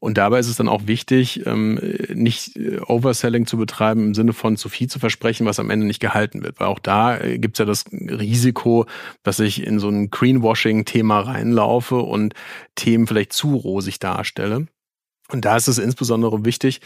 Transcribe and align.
Und 0.00 0.16
dabei 0.16 0.38
ist 0.38 0.48
es 0.48 0.56
dann 0.56 0.68
auch 0.68 0.86
wichtig, 0.86 1.44
ähm, 1.46 1.80
nicht 2.14 2.56
äh, 2.56 2.78
Overselling 2.80 3.46
zu 3.46 3.56
betreiben 3.56 4.06
im 4.08 4.14
Sinne 4.14 4.32
von 4.32 4.56
zu 4.56 4.68
viel 4.68 4.88
zu 4.88 4.98
versprechen, 4.98 5.44
was 5.44 5.58
am 5.58 5.70
Ende 5.70 5.86
nicht 5.86 6.00
gehalten 6.00 6.42
wird. 6.44 6.60
Weil 6.60 6.68
auch 6.68 6.78
da 6.78 7.18
äh, 7.18 7.38
gibt 7.38 7.56
es 7.56 7.58
ja 7.58 7.64
das 7.64 7.84
Risiko, 7.92 8.86
dass 9.24 9.40
ich 9.40 9.66
in 9.66 9.80
so 9.80 9.88
ein 9.88 10.10
Greenwashing-Thema 10.10 11.20
reinlaufe 11.20 11.96
und 11.96 12.34
Themen 12.76 13.06
vielleicht 13.06 13.32
zu 13.32 13.56
rosig 13.56 13.98
darstelle. 13.98 14.68
Und 15.30 15.44
da 15.44 15.56
ist 15.56 15.68
es 15.68 15.78
insbesondere 15.78 16.44
wichtig, 16.44 16.80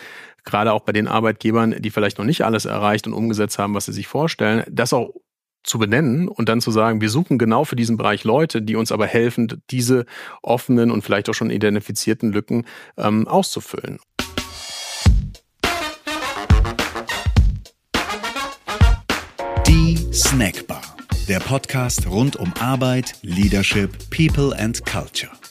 gerade 0.45 0.73
auch 0.73 0.81
bei 0.81 0.93
den 0.93 1.07
Arbeitgebern, 1.07 1.77
die 1.81 1.91
vielleicht 1.91 2.19
noch 2.19 2.25
nicht 2.25 2.43
alles 2.45 2.65
erreicht 2.65 3.07
und 3.07 3.13
umgesetzt 3.13 3.59
haben, 3.59 3.75
was 3.75 3.85
sie 3.87 3.93
sich 3.93 4.09
vorstellen, 4.09 4.65
das 4.69 4.93
auch 4.93 5.11
zu 5.63 5.79
benennen 5.79 6.29
und 6.29 6.49
dann 6.49 6.61
zu 6.61 6.71
sagen, 6.71 7.01
wir 7.01 7.11
suchen 7.11 7.39
genau 7.39 7.65
für 7.65 7.77
diesen 7.77 7.97
Bereich 7.97 8.25
Leute, 8.25 8.63
die 8.63 8.77
uns 8.77 8.93
aber 8.93 9.07
helfen, 9.07 9.63
diese 9.71 10.07
offenen 10.43 10.91
und 10.91 11.03
vielleicht 11.03 11.29
auch 11.29 11.35
schon 11.35 11.51
identifizierten 11.51 12.33
Lücken 12.33 12.65
ähm, 12.97 13.27
auszufüllen. 13.29 13.99
Die 19.67 19.97
Snackbar, 20.13 20.83
der 21.29 21.41
Podcast 21.41 22.07
rund 22.09 22.37
um 22.37 22.53
Arbeit, 22.61 23.15
Leadership, 23.23 23.91
People 24.11 24.57
and 24.59 24.85
Culture. 24.85 25.42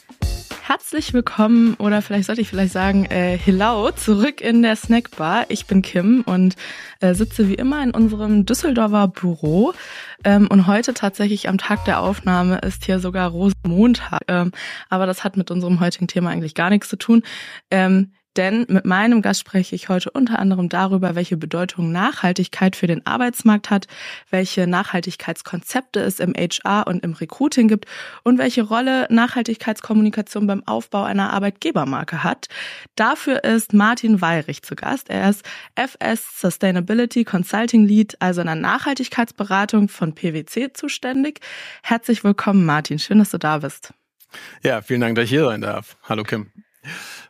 Herzlich 0.64 1.12
willkommen 1.12 1.74
oder 1.80 2.04
vielleicht 2.04 2.28
sollte 2.28 2.42
ich 2.42 2.48
vielleicht 2.48 2.72
sagen, 2.72 3.06
äh, 3.06 3.36
hello, 3.36 3.90
zurück 3.90 4.42
in 4.42 4.62
der 4.62 4.76
Snackbar. 4.76 5.46
Ich 5.50 5.66
bin 5.66 5.82
Kim 5.82 6.22
und 6.28 6.56
äh, 7.00 7.16
sitze 7.16 7.50
wie 7.50 7.56
immer 7.56 7.82
in 7.82 7.90
unserem 7.92 8.46
Düsseldorfer 8.46 9.08
Büro. 9.08 9.74
Ähm, 10.24 10.48
und 10.52 10.68
heute 10.68 10.94
tatsächlich 10.94 11.50
am 11.50 11.58
Tag 11.58 11.84
der 11.86 12.00
Aufnahme 12.00 12.60
ist 12.60 12.86
hier 12.86 13.00
sogar 13.00 13.32
Rosenmontag. 13.32 14.22
Ähm, 14.28 14.52
aber 14.88 15.08
das 15.08 15.24
hat 15.24 15.36
mit 15.36 15.50
unserem 15.50 15.80
heutigen 15.80 16.08
Thema 16.08 16.30
eigentlich 16.30 16.54
gar 16.54 16.70
nichts 16.70 16.90
zu 16.90 16.96
tun. 16.96 17.24
Ähm, 17.72 18.12
denn 18.38 18.66
mit 18.70 18.86
meinem 18.86 19.22
Gast 19.22 19.42
spreche 19.42 19.76
ich 19.76 19.90
heute 19.90 20.12
unter 20.12 20.40
anderem 20.40 20.70
darüber, 20.70 21.16
welche 21.16 21.38
Bedeutung 21.38 21.92
Nachhaltigkeit 21.92 22.76
für 22.76 22.88
den 22.88 23.06
Arbeitsmarkt 23.06 23.70
hat, 23.70 23.88
welche 24.30 24.68
Nachhaltigkeitskonzepte 24.68 26.00
es 26.00 26.20
im 26.20 26.34
HR 26.34 26.88
und 26.88 27.04
im 27.04 27.14
Recruiting 27.14 27.68
gibt 27.68 27.86
und 28.24 28.38
welche 28.38 28.64
Rolle 28.64 29.08
Nachhaltigkeitskommunikation 29.10 30.48
beim 30.48 30.66
Aufbau 30.66 31.04
einer 31.04 31.34
Arbeitgebermarke 31.34 32.24
hat. 32.24 32.48
Dafür 32.96 33.44
ist 33.44 33.74
Martin 33.74 34.22
Weirich 34.22 34.64
zu 34.64 34.76
Gast. 34.76 35.10
Er 35.10 35.30
ist 35.30 35.44
FS 35.76 36.40
Sustainability 36.40 37.24
Consulting 37.24 37.86
Lead, 37.86 38.16
also 38.20 38.42
in 38.42 38.48
der 38.48 38.56
Nachhaltigkeitsberatung 38.56 39.90
von 39.90 40.16
PwC 40.16 40.74
zuständig. 40.74 41.40
Herzlich 41.84 42.24
willkommen, 42.24 42.66
Martin. 42.66 43.00
Schön, 43.00 43.20
dass 43.20 43.32
du 43.32 43.38
da 43.38 43.58
bist. 43.58 43.94
Ja, 44.64 44.82
vielen 44.82 45.02
Dank, 45.02 45.16
dass 45.16 45.26
ich 45.26 45.32
hier 45.32 45.46
sein 45.46 45.62
darf. 45.62 45.98
Hallo, 46.08 46.24
Kim. 46.24 46.52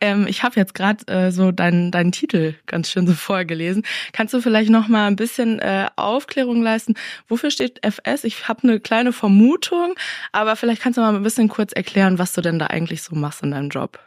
Ähm, 0.00 0.26
ich 0.26 0.42
habe 0.42 0.56
jetzt 0.56 0.74
gerade 0.74 1.06
äh, 1.06 1.30
so 1.30 1.52
deinen 1.52 1.90
deinen 1.90 2.12
Titel 2.12 2.54
ganz 2.66 2.90
schön 2.90 3.06
so 3.06 3.14
vorgelesen. 3.14 3.84
Kannst 4.12 4.34
du 4.34 4.40
vielleicht 4.40 4.70
noch 4.70 4.88
mal 4.88 5.06
ein 5.06 5.16
bisschen 5.16 5.58
äh, 5.58 5.88
Aufklärung 5.96 6.62
leisten? 6.62 6.94
Wofür 7.28 7.50
steht 7.50 7.80
FS? 7.84 8.24
Ich 8.24 8.48
habe 8.48 8.62
eine 8.64 8.80
kleine 8.80 9.12
Vermutung, 9.12 9.94
aber 10.32 10.56
vielleicht 10.56 10.82
kannst 10.82 10.96
du 10.96 11.02
mal 11.02 11.14
ein 11.14 11.22
bisschen 11.22 11.48
kurz 11.48 11.72
erklären, 11.72 12.18
was 12.18 12.32
du 12.32 12.40
denn 12.40 12.58
da 12.58 12.66
eigentlich 12.66 13.02
so 13.02 13.14
machst 13.14 13.42
in 13.42 13.50
deinem 13.50 13.68
Job. 13.68 13.98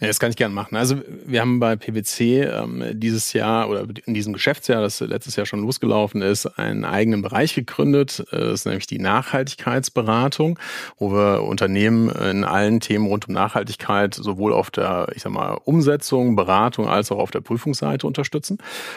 Ja, 0.00 0.06
das 0.06 0.18
kann 0.18 0.30
ich 0.30 0.36
gerne 0.36 0.54
machen. 0.54 0.76
Also 0.76 0.96
wir 1.26 1.42
haben 1.42 1.60
bei 1.60 1.76
PwC 1.76 2.44
ähm, 2.44 2.82
dieses 2.94 3.34
Jahr 3.34 3.68
oder 3.68 3.84
in 4.06 4.14
diesem 4.14 4.32
Geschäftsjahr, 4.32 4.80
das 4.80 5.00
letztes 5.00 5.36
Jahr 5.36 5.44
schon 5.44 5.60
losgelaufen 5.60 6.22
ist, 6.22 6.46
einen 6.46 6.86
eigenen 6.86 7.20
Bereich 7.20 7.54
gegründet. 7.54 8.24
Äh, 8.32 8.38
das 8.38 8.60
ist 8.60 8.64
nämlich 8.64 8.86
die 8.86 8.98
Nachhaltigkeitsberatung, 8.98 10.58
wo 10.96 11.12
wir 11.12 11.42
Unternehmen 11.42 12.08
in 12.08 12.44
allen 12.44 12.80
Themen 12.80 13.08
rund 13.08 13.28
um 13.28 13.34
Nachhaltigkeit 13.34 14.14
sowohl 14.14 14.54
auf 14.54 14.70
der, 14.70 15.08
ich 15.14 15.20
sag 15.20 15.32
mal, 15.32 15.58
Umsetzung, 15.64 16.34
Beratung 16.34 16.88
als 16.88 17.12
auch 17.12 17.18
auf 17.18 17.30
der 17.30 17.42
Prüfungsseite 17.42 18.06
unterstützen. 18.06 18.56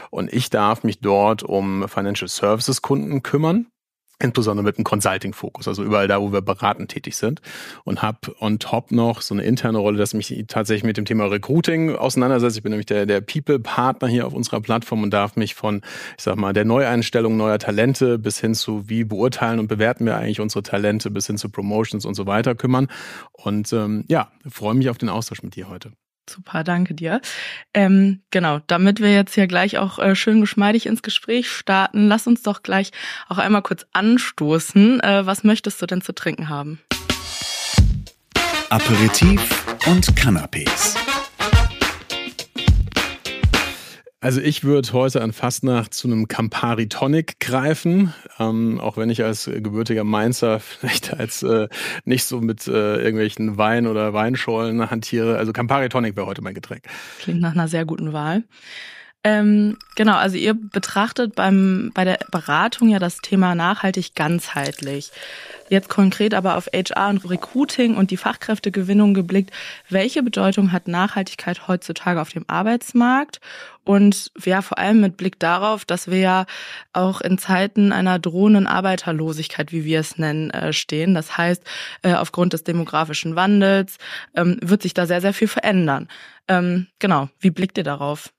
Und 0.09 0.31
ich 0.31 0.49
darf 0.49 0.85
mich 0.85 1.01
dort 1.01 1.43
um 1.43 1.89
Financial 1.89 2.29
Services 2.29 2.81
Kunden 2.81 3.23
kümmern 3.23 3.67
insbesondere 4.23 4.63
mit 4.63 4.77
einem 4.77 4.85
Consulting-Fokus, 4.85 5.67
also 5.67 5.83
überall 5.83 6.07
da, 6.07 6.21
wo 6.21 6.31
wir 6.31 6.41
beratend 6.41 6.89
tätig 6.89 7.15
sind. 7.15 7.41
Und 7.83 8.01
habe 8.01 8.17
on 8.39 8.57
top 8.59 8.91
noch 8.91 9.21
so 9.21 9.35
eine 9.35 9.43
interne 9.43 9.77
Rolle, 9.77 9.97
dass 9.97 10.13
mich 10.13 10.45
tatsächlich 10.47 10.83
mit 10.83 10.97
dem 10.97 11.05
Thema 11.05 11.25
Recruiting 11.25 11.95
auseinandersetze. 11.95 12.57
Ich 12.57 12.63
bin 12.63 12.71
nämlich 12.71 12.85
der, 12.85 13.05
der 13.05 13.21
People-Partner 13.21 14.07
hier 14.07 14.25
auf 14.25 14.33
unserer 14.33 14.61
Plattform 14.61 15.03
und 15.03 15.11
darf 15.11 15.35
mich 15.35 15.55
von, 15.55 15.81
ich 16.17 16.23
sag 16.23 16.37
mal, 16.37 16.53
der 16.53 16.65
Neueinstellung 16.65 17.37
neuer 17.37 17.59
Talente 17.59 18.17
bis 18.17 18.39
hin 18.39 18.55
zu, 18.55 18.89
wie 18.89 19.03
beurteilen 19.03 19.59
und 19.59 19.67
bewerten 19.67 20.05
wir 20.05 20.17
eigentlich 20.17 20.39
unsere 20.39 20.63
Talente, 20.63 21.11
bis 21.11 21.27
hin 21.27 21.37
zu 21.37 21.49
Promotions 21.49 22.05
und 22.05 22.15
so 22.15 22.25
weiter 22.25 22.55
kümmern. 22.55 22.87
Und 23.33 23.73
ähm, 23.73 24.05
ja, 24.07 24.31
freue 24.47 24.73
mich 24.73 24.89
auf 24.89 24.97
den 24.97 25.09
Austausch 25.09 25.43
mit 25.43 25.55
dir 25.55 25.69
heute. 25.69 25.91
Super, 26.29 26.63
danke 26.63 26.93
dir. 26.93 27.21
Ähm, 27.73 28.21
genau, 28.31 28.59
damit 28.67 29.01
wir 29.01 29.13
jetzt 29.13 29.35
hier 29.35 29.47
gleich 29.47 29.77
auch 29.77 29.99
äh, 29.99 30.15
schön 30.15 30.41
geschmeidig 30.41 30.85
ins 30.85 31.01
Gespräch 31.01 31.49
starten, 31.49 32.07
lass 32.07 32.27
uns 32.27 32.41
doch 32.43 32.63
gleich 32.63 32.91
auch 33.27 33.37
einmal 33.37 33.61
kurz 33.61 33.85
anstoßen. 33.91 35.01
Äh, 35.01 35.25
was 35.25 35.43
möchtest 35.43 35.81
du 35.81 35.85
denn 35.85 36.01
zu 36.01 36.13
trinken 36.13 36.49
haben? 36.49 36.79
Aperitif 38.69 39.41
und 39.85 40.07
Canapés. 40.15 41.02
Also 44.23 44.39
ich 44.39 44.63
würde 44.63 44.93
heute 44.93 45.21
an 45.21 45.33
Fastnacht 45.33 45.93
zu 45.93 46.07
einem 46.07 46.29
Campari 46.29 46.87
Tonic 46.87 47.41
greifen, 47.41 48.13
ähm, 48.39 48.79
auch 48.79 48.95
wenn 48.95 49.09
ich 49.09 49.21
als 49.21 49.51
gebürtiger 49.53 50.05
Mainzer 50.05 50.59
vielleicht 50.61 51.13
als 51.13 51.43
äh, 51.43 51.67
nicht 52.05 52.23
so 52.23 52.39
mit 52.39 52.65
äh, 52.65 52.99
irgendwelchen 52.99 53.57
Wein 53.57 53.85
oder 53.85 54.13
Weinschollen 54.13 54.89
hantiere. 54.89 55.37
Also 55.37 55.51
Campari 55.51 55.89
Tonic 55.89 56.15
wäre 56.15 56.25
heute 56.25 56.41
mein 56.41 56.53
Getränk. 56.53 56.83
Klingt 57.19 57.41
nach 57.41 57.51
einer 57.51 57.67
sehr 57.67 57.83
guten 57.83 58.13
Wahl. 58.13 58.45
Ähm, 59.25 59.77
genau, 59.95 60.17
also 60.17 60.35
ihr 60.35 60.53
betrachtet 60.53 61.33
beim, 61.33 61.91
bei 61.93 62.03
der 62.03 62.19
Beratung 62.29 62.89
ja 62.89 62.99
das 62.99 63.19
Thema 63.19 63.55
nachhaltig 63.55 64.15
ganzheitlich. 64.15 65.11
Jetzt 65.69 65.87
konkret 65.87 66.33
aber 66.33 66.57
auf 66.57 66.67
HR 66.67 67.07
und 67.07 67.29
Recruiting 67.29 67.95
und 67.95 68.11
die 68.11 68.17
Fachkräftegewinnung 68.17 69.13
geblickt. 69.13 69.51
Welche 69.89 70.23
Bedeutung 70.23 70.73
hat 70.73 70.89
Nachhaltigkeit 70.89 71.69
heutzutage 71.69 72.19
auf 72.19 72.29
dem 72.29 72.43
Arbeitsmarkt? 72.47 73.39
Und 73.85 74.29
ja, 74.43 74.61
vor 74.61 74.77
allem 74.77 74.99
mit 74.99 75.15
Blick 75.15 75.39
darauf, 75.39 75.85
dass 75.85 76.11
wir 76.11 76.19
ja 76.19 76.45
auch 76.91 77.21
in 77.21 77.37
Zeiten 77.37 77.93
einer 77.93 78.19
drohenden 78.19 78.67
Arbeiterlosigkeit, 78.67 79.71
wie 79.71 79.85
wir 79.85 80.01
es 80.01 80.17
nennen, 80.17 80.49
äh, 80.51 80.73
stehen. 80.73 81.13
Das 81.13 81.37
heißt, 81.37 81.63
äh, 82.01 82.13
aufgrund 82.13 82.51
des 82.51 82.65
demografischen 82.65 83.37
Wandels 83.37 83.97
ähm, 84.35 84.57
wird 84.61 84.81
sich 84.81 84.93
da 84.93 85.05
sehr, 85.05 85.21
sehr 85.21 85.33
viel 85.33 85.47
verändern. 85.47 86.09
Ähm, 86.49 86.87
genau, 86.99 87.29
wie 87.39 87.51
blickt 87.51 87.77
ihr 87.77 87.85
darauf? 87.85 88.33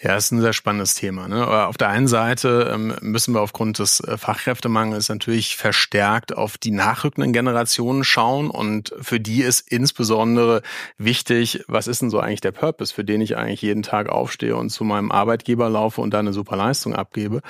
Ja, 0.00 0.16
ist 0.16 0.32
ein 0.32 0.40
sehr 0.40 0.52
spannendes 0.52 0.96
Thema. 0.96 1.28
Ne? 1.28 1.46
Auf 1.46 1.76
der 1.76 1.88
einen 1.88 2.08
Seite 2.08 2.68
ähm, 2.74 2.94
müssen 3.00 3.32
wir 3.32 3.40
aufgrund 3.40 3.78
des 3.78 4.00
äh, 4.00 4.18
Fachkräftemangels 4.18 5.08
natürlich 5.08 5.56
verstärkt 5.56 6.36
auf 6.36 6.58
die 6.58 6.72
nachrückenden 6.72 7.32
Generationen 7.32 8.02
schauen 8.02 8.50
und 8.50 8.92
für 9.00 9.20
die 9.20 9.42
ist 9.42 9.70
insbesondere 9.70 10.62
wichtig, 10.98 11.62
was 11.68 11.86
ist 11.86 12.02
denn 12.02 12.10
so 12.10 12.18
eigentlich 12.18 12.40
der 12.40 12.50
Purpose, 12.50 12.92
für 12.92 13.04
den 13.04 13.20
ich 13.20 13.36
eigentlich 13.36 13.62
jeden 13.62 13.84
Tag 13.84 14.08
aufstehe 14.08 14.56
und 14.56 14.70
zu 14.70 14.82
meinem 14.82 15.12
Arbeitgeber 15.12 15.70
laufe 15.70 16.00
und 16.00 16.12
da 16.12 16.18
eine 16.18 16.32
super 16.32 16.56
Leistung 16.56 16.96
abgebe. 16.96 17.40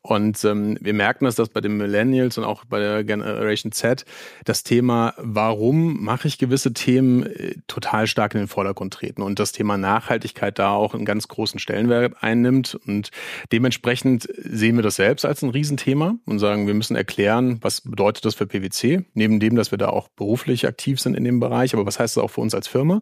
Und 0.00 0.44
ähm, 0.44 0.76
wir 0.80 0.94
merken 0.94 1.24
dass 1.24 1.36
das 1.36 1.50
bei 1.50 1.60
den 1.60 1.76
Millennials 1.76 2.36
und 2.36 2.42
auch 2.42 2.64
bei 2.64 2.80
der 2.80 3.04
Generation 3.04 3.70
Z 3.70 4.04
das 4.44 4.64
Thema, 4.64 5.14
warum 5.18 6.02
mache 6.02 6.26
ich 6.26 6.36
gewisse 6.36 6.72
Themen, 6.72 7.26
äh, 7.26 7.54
total 7.68 8.08
stark 8.08 8.34
in 8.34 8.40
den 8.40 8.48
Vordergrund 8.48 8.92
treten 8.92 9.22
und 9.22 9.38
das 9.38 9.52
Thema 9.52 9.78
Nachhaltigkeit 9.78 10.58
da 10.58 10.72
auch 10.72 10.94
einen 10.94 11.04
ganz 11.04 11.28
großen 11.28 11.60
Stellenwert 11.60 11.91
Stellenwert 11.92 12.22
einnimmt. 12.22 12.74
Und 12.86 13.10
dementsprechend 13.52 14.28
sehen 14.36 14.76
wir 14.76 14.82
das 14.82 14.96
selbst 14.96 15.24
als 15.24 15.42
ein 15.42 15.50
Riesenthema 15.50 16.16
und 16.26 16.38
sagen, 16.38 16.66
wir 16.66 16.74
müssen 16.74 16.96
erklären, 16.96 17.58
was 17.60 17.82
bedeutet 17.82 18.24
das 18.24 18.34
für 18.34 18.46
PwC, 18.46 19.04
neben 19.14 19.40
dem, 19.40 19.56
dass 19.56 19.70
wir 19.70 19.78
da 19.78 19.88
auch 19.88 20.08
beruflich 20.08 20.66
aktiv 20.66 21.00
sind 21.00 21.14
in 21.16 21.24
dem 21.24 21.40
Bereich, 21.40 21.74
aber 21.74 21.86
was 21.86 21.98
heißt 21.98 22.16
das 22.16 22.24
auch 22.24 22.30
für 22.30 22.40
uns 22.40 22.54
als 22.54 22.68
Firma? 22.68 23.00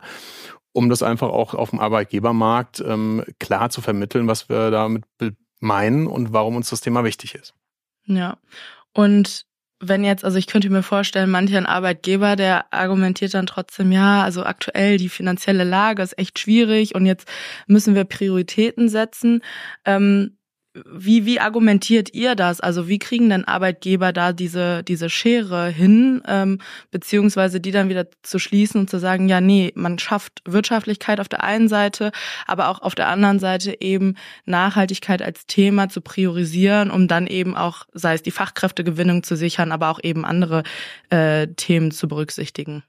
um 0.73 0.89
das 0.89 1.03
einfach 1.03 1.31
auch 1.31 1.55
auf 1.55 1.71
dem 1.71 1.81
Arbeitgebermarkt 1.81 2.81
ähm, 2.87 3.25
klar 3.41 3.71
zu 3.71 3.81
vermitteln, 3.81 4.29
was 4.29 4.49
wir 4.49 4.71
damit 4.71 5.03
meinen 5.59 6.07
und 6.07 6.33
warum 6.33 6.55
uns 6.55 6.71
das 6.71 6.81
Thema 6.81 7.03
wichtig 7.03 7.35
ist. 7.35 7.55
Ja. 8.07 8.39
Und 8.95 9.47
wenn 9.81 10.05
jetzt, 10.05 10.25
also 10.25 10.39
ich 10.39 10.47
könnte 10.47 10.71
mir 10.71 10.83
vorstellen, 10.83 11.31
mancher 11.31 11.57
ein 11.57 11.67
Arbeitgeber, 11.67 12.37
der 12.37 12.73
argumentiert 12.73 13.35
dann 13.35 13.47
trotzdem, 13.47 13.93
ja, 13.93 14.23
also 14.23 14.45
aktuell 14.45 14.99
die 14.99 15.09
finanzielle 15.09 15.65
Lage 15.65 16.03
ist 16.03 16.19
echt 16.19 16.39
schwierig 16.39 16.95
und 16.95 17.07
jetzt 17.07 17.27
müssen 17.67 17.95
wir 17.95 18.05
Prioritäten 18.05 18.89
setzen. 18.89 19.43
Ähm, 19.87 20.37
wie, 20.75 21.27
wie 21.27 21.41
argumentiert 21.41 22.15
ihr 22.15 22.37
das? 22.37 22.61
Also 22.61 22.87
wie 22.87 23.01
kriegen 23.01 23.29
denn 23.29 23.45
Arbeitgeber 23.45 24.13
da 24.13 24.33
diese, 24.33 24.85
diese 24.85 25.11
Schere 25.11 25.69
hin, 25.69 26.23
ähm, 26.29 26.59
beziehungsweise 26.93 27.61
die 27.61 27.73
dann 27.73 27.89
wieder 27.89 28.07
zu 28.23 28.39
schließen 28.39 28.83
und 28.83 28.91
zu 28.91 28.99
sagen, 28.99 29.29
ja, 29.29 29.41
nee, 29.41 29.73
man 29.75 29.99
schafft 29.99 30.43
Wirtschaftlichkeit 30.45 31.19
auf 31.19 31.29
der 31.29 31.43
einen 31.43 31.69
Seite, 31.69 32.13
aber 32.47 32.69
auch 32.69 32.83
auf 32.83 32.95
der 32.95 33.09
anderen 33.09 33.41
Seite 33.41 33.81
eben 33.81 34.15
Nachhaltigkeit 34.45 35.23
als 35.23 35.47
Thema 35.47 35.89
zu 35.89 36.01
priorisieren, 36.01 36.91
um 36.91 37.09
dann 37.09 37.27
eben 37.27 37.57
auch, 37.57 37.87
sei 37.93 38.15
es 38.15 38.23
die 38.23 38.31
Fachkräftegewinnung 38.31 39.25
zu 39.25 39.37
sichern, 39.37 39.73
aber 39.73 39.91
auch 39.91 40.01
eben 40.03 40.25
andere 40.25 40.63
äh, 41.11 41.49
Themen 41.49 41.91
zu 41.91 42.07
berücksichtigen. 42.07 42.85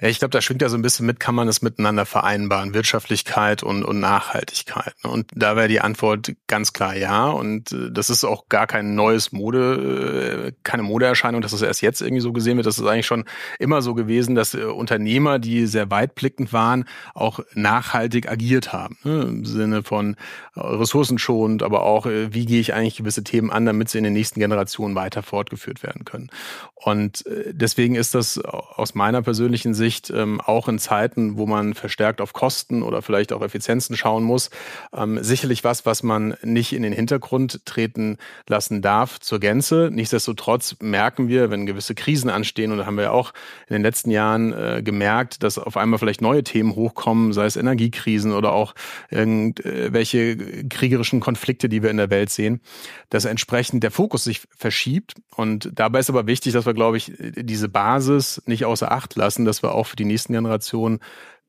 Ja, 0.00 0.08
ich 0.08 0.18
glaube, 0.18 0.30
da 0.30 0.40
schwingt 0.40 0.62
ja 0.62 0.70
so 0.70 0.78
ein 0.78 0.82
bisschen 0.82 1.04
mit, 1.04 1.20
kann 1.20 1.34
man 1.34 1.46
es 1.46 1.60
miteinander 1.60 2.06
vereinbaren, 2.06 2.72
Wirtschaftlichkeit 2.72 3.62
und, 3.62 3.84
und 3.84 4.00
Nachhaltigkeit. 4.00 4.94
Ne? 5.04 5.10
Und 5.10 5.30
da 5.34 5.56
wäre 5.56 5.68
die 5.68 5.82
Antwort 5.82 6.32
ganz 6.46 6.72
klar 6.72 6.96
ja. 6.96 7.28
Und 7.28 7.72
äh, 7.72 7.90
das 7.90 8.08
ist 8.08 8.24
auch 8.24 8.48
gar 8.48 8.66
kein 8.66 8.94
neues 8.94 9.30
Mode, 9.30 10.46
äh, 10.48 10.52
keine 10.62 10.84
Modeerscheinung, 10.84 11.42
dass 11.42 11.52
es 11.52 11.60
erst 11.60 11.82
jetzt 11.82 12.00
irgendwie 12.00 12.22
so 12.22 12.32
gesehen 12.32 12.56
wird. 12.56 12.66
Das 12.66 12.78
ist 12.78 12.86
eigentlich 12.86 13.06
schon 13.06 13.26
immer 13.58 13.82
so 13.82 13.94
gewesen, 13.94 14.34
dass 14.34 14.54
äh, 14.54 14.62
Unternehmer, 14.62 15.38
die 15.38 15.66
sehr 15.66 15.90
weitblickend 15.90 16.54
waren, 16.54 16.86
auch 17.12 17.40
nachhaltig 17.52 18.30
agiert 18.30 18.72
haben. 18.72 18.96
Ne? 19.04 19.20
Im 19.20 19.44
Sinne 19.44 19.82
von 19.82 20.16
ressourcenschonend, 20.56 21.62
aber 21.62 21.82
auch, 21.82 22.06
wie 22.06 22.46
gehe 22.46 22.60
ich 22.60 22.72
eigentlich 22.74 22.96
gewisse 22.96 23.22
Themen 23.22 23.50
an, 23.50 23.66
damit 23.66 23.88
sie 23.88 23.98
in 23.98 24.04
den 24.04 24.12
nächsten 24.12 24.40
Generationen 24.40 24.94
weiter 24.94 25.22
fortgeführt 25.22 25.82
werden 25.82 26.04
können. 26.04 26.30
Und 26.74 27.24
deswegen 27.50 27.94
ist 27.94 28.14
das 28.14 28.38
aus 28.38 28.94
meiner 28.94 29.22
persönlichen 29.22 29.74
Sicht 29.74 29.89
Sicht 29.90 30.10
ähm, 30.10 30.40
auch 30.40 30.68
in 30.68 30.78
Zeiten, 30.78 31.36
wo 31.36 31.46
man 31.46 31.74
verstärkt 31.74 32.20
auf 32.20 32.32
Kosten 32.32 32.84
oder 32.84 33.02
vielleicht 33.02 33.32
auch 33.32 33.42
Effizienzen 33.42 33.96
schauen 33.96 34.22
muss, 34.22 34.48
ähm, 34.96 35.18
sicherlich 35.20 35.64
was, 35.64 35.84
was 35.84 36.04
man 36.04 36.36
nicht 36.44 36.72
in 36.72 36.84
den 36.84 36.92
Hintergrund 36.92 37.66
treten 37.66 38.16
lassen 38.46 38.82
darf 38.82 39.18
zur 39.18 39.40
Gänze. 39.40 39.90
Nichtsdestotrotz 39.92 40.76
merken 40.80 41.26
wir, 41.26 41.50
wenn 41.50 41.66
gewisse 41.66 41.96
Krisen 41.96 42.30
anstehen, 42.30 42.70
und 42.70 42.78
da 42.78 42.86
haben 42.86 42.98
wir 42.98 43.12
auch 43.12 43.32
in 43.66 43.72
den 43.72 43.82
letzten 43.82 44.12
Jahren 44.12 44.52
äh, 44.52 44.80
gemerkt, 44.84 45.42
dass 45.42 45.58
auf 45.58 45.76
einmal 45.76 45.98
vielleicht 45.98 46.22
neue 46.22 46.44
Themen 46.44 46.76
hochkommen, 46.76 47.32
sei 47.32 47.46
es 47.46 47.56
Energiekrisen 47.56 48.32
oder 48.32 48.52
auch 48.52 48.76
irgendwelche 49.10 50.68
kriegerischen 50.68 51.18
Konflikte, 51.18 51.68
die 51.68 51.82
wir 51.82 51.90
in 51.90 51.96
der 51.96 52.10
Welt 52.10 52.30
sehen, 52.30 52.60
dass 53.08 53.24
entsprechend 53.24 53.82
der 53.82 53.90
Fokus 53.90 54.22
sich 54.22 54.42
verschiebt. 54.56 55.14
Und 55.34 55.72
dabei 55.74 55.98
ist 55.98 56.10
aber 56.10 56.28
wichtig, 56.28 56.52
dass 56.52 56.64
wir, 56.64 56.74
glaube 56.74 56.96
ich, 56.96 57.12
diese 57.18 57.68
Basis 57.68 58.40
nicht 58.46 58.64
außer 58.64 58.92
Acht 58.92 59.16
lassen, 59.16 59.44
dass 59.44 59.64
wir 59.64 59.74
auch 59.74 59.79
für 59.86 59.96
die 59.96 60.04
nächsten 60.04 60.32
Generationen 60.32 61.00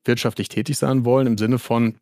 wirtschaftlich 0.04 0.48
tätig 0.48 0.78
sein 0.78 1.04
wollen, 1.04 1.26
im 1.26 1.38
Sinne 1.38 1.58
von, 1.58 1.96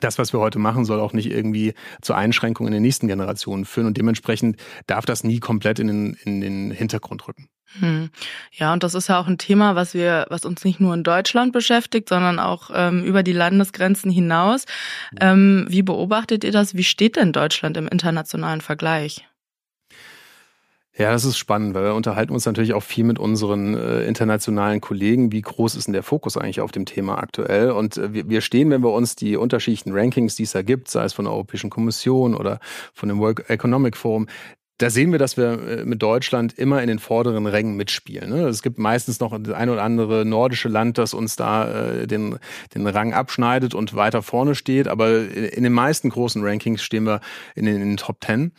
das, 0.00 0.18
was 0.18 0.32
wir 0.32 0.40
heute 0.40 0.58
machen, 0.58 0.84
soll 0.84 1.00
auch 1.00 1.12
nicht 1.12 1.30
irgendwie 1.30 1.74
zu 2.02 2.14
Einschränkungen 2.14 2.72
in 2.72 2.74
den 2.74 2.82
nächsten 2.82 3.06
Generationen 3.06 3.64
führen. 3.64 3.86
Und 3.86 3.96
dementsprechend 3.96 4.56
darf 4.86 5.06
das 5.06 5.24
nie 5.24 5.38
komplett 5.38 5.78
in 5.78 5.86
den, 5.86 6.14
in 6.24 6.40
den 6.40 6.70
Hintergrund 6.70 7.28
rücken. 7.28 7.48
Hm. 7.78 8.10
Ja, 8.52 8.72
und 8.72 8.82
das 8.82 8.94
ist 8.94 9.08
ja 9.08 9.18
auch 9.18 9.26
ein 9.26 9.38
Thema, 9.38 9.74
was 9.74 9.94
wir, 9.94 10.26
was 10.30 10.44
uns 10.44 10.64
nicht 10.64 10.80
nur 10.80 10.94
in 10.94 11.02
Deutschland 11.02 11.52
beschäftigt, 11.52 12.08
sondern 12.08 12.38
auch 12.38 12.70
ähm, 12.72 13.02
über 13.04 13.22
die 13.22 13.32
Landesgrenzen 13.32 14.10
hinaus. 14.10 14.64
Ähm, 15.20 15.66
wie 15.68 15.82
beobachtet 15.82 16.44
ihr 16.44 16.52
das? 16.52 16.74
Wie 16.74 16.84
steht 16.84 17.16
denn 17.16 17.32
Deutschland 17.32 17.76
im 17.76 17.88
internationalen 17.88 18.60
Vergleich? 18.60 19.26
Ja, 20.96 21.10
das 21.10 21.24
ist 21.24 21.38
spannend, 21.38 21.74
weil 21.74 21.82
wir 21.82 21.94
unterhalten 21.94 22.32
uns 22.32 22.46
natürlich 22.46 22.72
auch 22.72 22.82
viel 22.82 23.02
mit 23.02 23.18
unseren 23.18 23.74
äh, 23.74 24.04
internationalen 24.04 24.80
Kollegen. 24.80 25.32
Wie 25.32 25.42
groß 25.42 25.74
ist 25.74 25.86
denn 25.86 25.92
der 25.92 26.04
Fokus 26.04 26.36
eigentlich 26.36 26.60
auf 26.60 26.70
dem 26.70 26.86
Thema 26.86 27.18
aktuell? 27.18 27.72
Und 27.72 27.96
äh, 27.96 28.12
wir, 28.12 28.28
wir 28.28 28.40
stehen, 28.40 28.70
wenn 28.70 28.84
wir 28.84 28.92
uns 28.92 29.16
die 29.16 29.36
unterschiedlichen 29.36 29.92
Rankings, 29.92 30.36
die 30.36 30.44
es 30.44 30.52
da 30.52 30.62
gibt, 30.62 30.88
sei 30.88 31.04
es 31.04 31.12
von 31.12 31.24
der 31.24 31.34
Europäischen 31.34 31.68
Kommission 31.68 32.36
oder 32.36 32.60
von 32.92 33.08
dem 33.08 33.18
World 33.18 33.50
Economic 33.50 33.96
Forum, 33.96 34.28
da 34.78 34.90
sehen 34.90 35.10
wir, 35.10 35.18
dass 35.18 35.36
wir 35.36 35.52
äh, 35.68 35.84
mit 35.84 36.00
Deutschland 36.00 36.56
immer 36.58 36.80
in 36.80 36.86
den 36.86 37.00
vorderen 37.00 37.46
Rängen 37.46 37.76
mitspielen. 37.76 38.30
Ne? 38.30 38.46
Es 38.46 38.62
gibt 38.62 38.78
meistens 38.78 39.18
noch 39.18 39.36
das 39.36 39.54
ein 39.54 39.70
oder 39.70 39.82
andere 39.82 40.24
nordische 40.24 40.68
Land, 40.68 40.98
das 40.98 41.12
uns 41.12 41.34
da 41.34 41.88
äh, 41.92 42.06
den, 42.06 42.38
den 42.74 42.86
Rang 42.86 43.14
abschneidet 43.14 43.74
und 43.74 43.94
weiter 43.96 44.22
vorne 44.22 44.54
steht. 44.54 44.86
Aber 44.86 45.28
in 45.28 45.64
den 45.64 45.72
meisten 45.72 46.10
großen 46.10 46.44
Rankings 46.44 46.82
stehen 46.82 47.04
wir 47.04 47.20
in 47.56 47.66
den, 47.66 47.82
in 47.82 47.88
den 47.88 47.96
Top 47.96 48.20
Ten. 48.20 48.52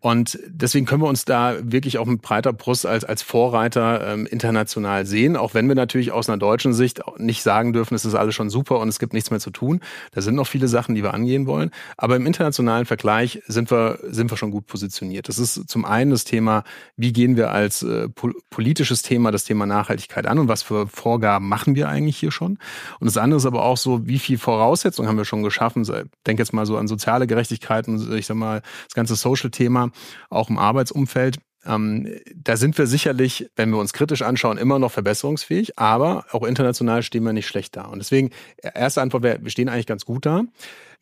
Und 0.00 0.38
deswegen 0.46 0.86
können 0.86 1.02
wir 1.02 1.08
uns 1.08 1.26
da 1.26 1.56
wirklich 1.62 1.98
auch 1.98 2.06
mit 2.06 2.22
breiter 2.22 2.54
Brust 2.54 2.86
als, 2.86 3.04
als 3.04 3.22
Vorreiter 3.22 4.06
ähm, 4.06 4.26
international 4.26 5.04
sehen, 5.04 5.36
auch 5.36 5.52
wenn 5.52 5.68
wir 5.68 5.74
natürlich 5.74 6.10
aus 6.10 6.30
einer 6.30 6.38
deutschen 6.38 6.72
Sicht 6.72 7.02
nicht 7.18 7.42
sagen 7.42 7.74
dürfen, 7.74 7.94
es 7.94 8.06
ist 8.06 8.14
alles 8.14 8.34
schon 8.34 8.48
super 8.48 8.78
und 8.78 8.88
es 8.88 8.98
gibt 8.98 9.12
nichts 9.12 9.30
mehr 9.30 9.40
zu 9.40 9.50
tun. 9.50 9.80
Da 10.12 10.22
sind 10.22 10.36
noch 10.36 10.46
viele 10.46 10.68
Sachen, 10.68 10.94
die 10.94 11.02
wir 11.02 11.12
angehen 11.12 11.46
wollen. 11.46 11.70
Aber 11.98 12.16
im 12.16 12.24
internationalen 12.24 12.86
Vergleich 12.86 13.42
sind 13.46 13.70
wir, 13.70 13.98
sind 14.02 14.30
wir 14.30 14.38
schon 14.38 14.50
gut 14.50 14.66
positioniert. 14.66 15.28
Das 15.28 15.38
ist 15.38 15.68
zum 15.68 15.84
einen 15.84 16.10
das 16.10 16.24
Thema, 16.24 16.64
wie 16.96 17.12
gehen 17.12 17.36
wir 17.36 17.50
als 17.50 17.82
äh, 17.82 18.08
politisches 18.48 19.02
Thema 19.02 19.30
das 19.30 19.44
Thema 19.44 19.66
Nachhaltigkeit 19.66 20.26
an 20.26 20.38
und 20.38 20.48
was 20.48 20.62
für 20.62 20.86
Vorgaben 20.86 21.46
machen 21.46 21.74
wir 21.74 21.90
eigentlich 21.90 22.16
hier 22.16 22.30
schon. 22.30 22.58
Und 23.00 23.06
das 23.06 23.18
andere 23.18 23.36
ist 23.36 23.46
aber 23.46 23.64
auch 23.64 23.76
so, 23.76 24.06
wie 24.06 24.18
viel 24.18 24.38
Voraussetzungen 24.38 25.08
haben 25.08 25.18
wir 25.18 25.26
schon 25.26 25.42
geschaffen. 25.42 25.82
Ich 25.82 25.90
denke 26.26 26.42
jetzt 26.42 26.54
mal 26.54 26.64
so 26.64 26.78
an 26.78 26.88
soziale 26.88 27.26
Gerechtigkeit 27.26 27.86
und 27.86 28.10
ich 28.14 28.24
sag 28.24 28.36
mal, 28.36 28.62
das 28.86 28.94
ganze 28.94 29.14
Social-Thema 29.14 29.89
auch 30.28 30.50
im 30.50 30.58
Arbeitsumfeld. 30.58 31.38
Ähm, 31.66 32.08
da 32.34 32.56
sind 32.56 32.78
wir 32.78 32.86
sicherlich, 32.86 33.50
wenn 33.56 33.70
wir 33.70 33.78
uns 33.78 33.92
kritisch 33.92 34.22
anschauen, 34.22 34.58
immer 34.58 34.78
noch 34.78 34.92
verbesserungsfähig, 34.92 35.78
aber 35.78 36.24
auch 36.32 36.42
international 36.42 37.02
stehen 37.02 37.24
wir 37.24 37.32
nicht 37.32 37.46
schlecht 37.46 37.76
da. 37.76 37.84
Und 37.84 37.98
deswegen, 37.98 38.30
erste 38.74 39.02
Antwort 39.02 39.22
wäre, 39.22 39.42
wir 39.42 39.50
stehen 39.50 39.68
eigentlich 39.68 39.86
ganz 39.86 40.04
gut 40.04 40.26
da. 40.26 40.44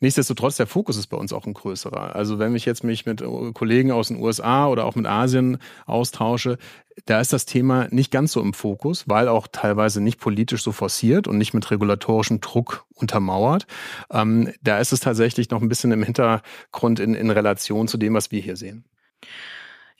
Nichtsdestotrotz, 0.01 0.55
der 0.55 0.67
Fokus 0.67 0.95
ist 0.95 1.07
bei 1.07 1.17
uns 1.17 1.33
auch 1.33 1.45
ein 1.45 1.53
größerer. 1.53 2.15
Also 2.15 2.39
wenn 2.39 2.55
ich 2.55 2.65
jetzt 2.65 2.83
mich 2.83 3.05
mit 3.05 3.21
Kollegen 3.53 3.91
aus 3.91 4.07
den 4.07 4.17
USA 4.17 4.67
oder 4.67 4.85
auch 4.85 4.95
mit 4.95 5.05
Asien 5.05 5.57
austausche, 5.85 6.57
da 7.05 7.19
ist 7.19 7.33
das 7.33 7.45
Thema 7.45 7.87
nicht 7.91 8.11
ganz 8.11 8.31
so 8.31 8.41
im 8.41 8.53
Fokus, 8.53 9.05
weil 9.07 9.27
auch 9.27 9.47
teilweise 9.47 10.01
nicht 10.01 10.19
politisch 10.19 10.63
so 10.63 10.71
forciert 10.71 11.27
und 11.27 11.37
nicht 11.37 11.53
mit 11.53 11.69
regulatorischem 11.69 12.39
Druck 12.39 12.85
untermauert. 12.93 13.67
Ähm, 14.11 14.53
da 14.61 14.79
ist 14.79 14.93
es 14.93 15.01
tatsächlich 15.01 15.49
noch 15.49 15.61
ein 15.61 15.69
bisschen 15.69 15.91
im 15.91 16.03
Hintergrund 16.03 16.99
in, 16.99 17.13
in 17.13 17.29
Relation 17.29 17.87
zu 17.87 17.97
dem, 17.97 18.13
was 18.13 18.31
wir 18.31 18.41
hier 18.41 18.55
sehen. 18.55 18.85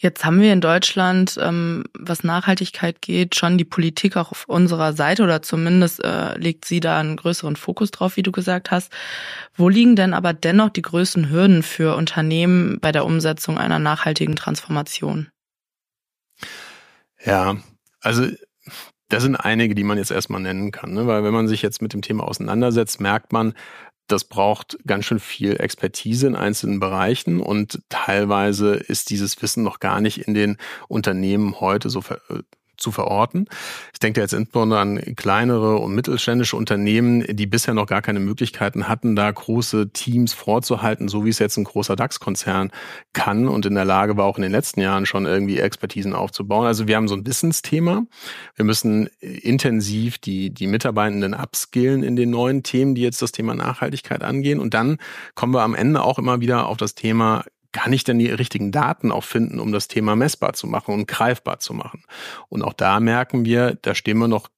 Jetzt 0.01 0.23
haben 0.23 0.39
wir 0.39 0.53
in 0.53 0.61
Deutschland, 0.61 1.37
ähm, 1.41 1.83
was 1.93 2.23
Nachhaltigkeit 2.23 3.01
geht, 3.01 3.35
schon 3.35 3.57
die 3.57 3.65
Politik 3.65 4.15
auch 4.15 4.31
auf 4.31 4.45
unserer 4.47 4.93
Seite 4.93 5.23
oder 5.23 5.41
zumindest 5.41 6.01
äh, 6.01 6.37
legt 6.37 6.63
sie 6.63 6.79
da 6.79 6.97
einen 6.97 7.17
größeren 7.17 7.57
Fokus 7.57 7.91
drauf, 7.91 8.15
wie 8.15 8.23
du 8.23 8.31
gesagt 8.31 8.71
hast. 8.71 8.93
Wo 9.55 9.67
liegen 9.67 9.97
denn 9.97 10.13
aber 10.13 10.31
dennoch 10.31 10.69
die 10.69 10.83
größten 10.83 11.29
Hürden 11.29 11.63
für 11.63 11.97
Unternehmen 11.97 12.79
bei 12.79 12.93
der 12.93 13.03
Umsetzung 13.03 13.57
einer 13.57 13.77
nachhaltigen 13.77 14.37
Transformation? 14.37 15.27
Ja, 17.25 17.57
also 17.99 18.25
da 19.09 19.19
sind 19.19 19.35
einige, 19.35 19.75
die 19.75 19.83
man 19.83 19.97
jetzt 19.97 20.11
erstmal 20.11 20.39
nennen 20.39 20.71
kann, 20.71 20.93
ne? 20.93 21.07
weil 21.07 21.25
wenn 21.25 21.33
man 21.33 21.49
sich 21.49 21.61
jetzt 21.61 21.81
mit 21.81 21.91
dem 21.91 22.01
Thema 22.01 22.23
auseinandersetzt, 22.23 23.01
merkt 23.01 23.33
man, 23.33 23.53
das 24.11 24.23
braucht 24.25 24.77
ganz 24.85 25.05
schön 25.05 25.19
viel 25.19 25.59
Expertise 25.59 26.27
in 26.27 26.35
einzelnen 26.35 26.79
Bereichen 26.79 27.39
und 27.39 27.79
teilweise 27.89 28.75
ist 28.75 29.09
dieses 29.09 29.41
Wissen 29.41 29.63
noch 29.63 29.79
gar 29.79 30.01
nicht 30.01 30.27
in 30.27 30.33
den 30.33 30.57
Unternehmen 30.87 31.59
heute 31.59 31.89
so 31.89 32.01
zu 32.79 32.91
verorten. 32.91 33.47
Ich 33.93 33.99
denke 33.99 34.21
jetzt 34.21 34.33
insbesondere 34.33 34.79
an 34.79 35.15
kleinere 35.15 35.77
und 35.77 35.93
mittelständische 35.93 36.55
Unternehmen, 36.55 37.23
die 37.29 37.45
bisher 37.45 37.73
noch 37.73 37.87
gar 37.87 38.01
keine 38.01 38.19
Möglichkeiten 38.19 38.87
hatten, 38.87 39.15
da 39.15 39.29
große 39.29 39.91
Teams 39.91 40.33
vorzuhalten, 40.33 41.07
so 41.07 41.25
wie 41.25 41.29
es 41.29 41.39
jetzt 41.39 41.57
ein 41.57 41.63
großer 41.63 41.95
DAX-Konzern 41.95 42.71
kann 43.13 43.47
und 43.47 43.65
in 43.65 43.75
der 43.75 43.85
Lage 43.85 44.17
war, 44.17 44.25
auch 44.25 44.37
in 44.37 44.43
den 44.43 44.51
letzten 44.51 44.81
Jahren 44.81 45.05
schon 45.05 45.25
irgendwie 45.25 45.59
Expertisen 45.59 46.13
aufzubauen. 46.13 46.65
Also 46.65 46.87
wir 46.87 46.95
haben 46.95 47.07
so 47.07 47.15
ein 47.15 47.25
Wissensthema. 47.25 48.03
Wir 48.55 48.65
müssen 48.65 49.07
intensiv 49.19 50.17
die, 50.17 50.53
die 50.53 50.67
Mitarbeitenden 50.67 51.33
upskillen 51.33 52.03
in 52.03 52.15
den 52.15 52.29
neuen 52.29 52.63
Themen, 52.63 52.95
die 52.95 53.01
jetzt 53.01 53.21
das 53.21 53.31
Thema 53.31 53.55
Nachhaltigkeit 53.55 54.23
angehen. 54.23 54.59
Und 54.59 54.73
dann 54.73 54.97
kommen 55.35 55.53
wir 55.53 55.61
am 55.61 55.75
Ende 55.75 56.01
auch 56.01 56.19
immer 56.19 56.41
wieder 56.41 56.67
auf 56.67 56.77
das 56.77 56.95
Thema 56.95 57.43
kann 57.71 57.93
ich 57.93 58.03
denn 58.03 58.19
die 58.19 58.31
richtigen 58.31 58.71
Daten 58.71 59.11
auch 59.11 59.23
finden, 59.23 59.59
um 59.59 59.71
das 59.71 59.87
Thema 59.87 60.15
messbar 60.15 60.53
zu 60.53 60.67
machen 60.67 60.93
und 60.93 61.07
greifbar 61.07 61.59
zu 61.59 61.73
machen? 61.73 62.03
Und 62.47 62.63
auch 62.63 62.73
da 62.73 62.99
merken 62.99 63.45
wir, 63.45 63.77
da 63.81 63.95
stehen 63.95 64.17
wir 64.17 64.27
noch 64.27 64.49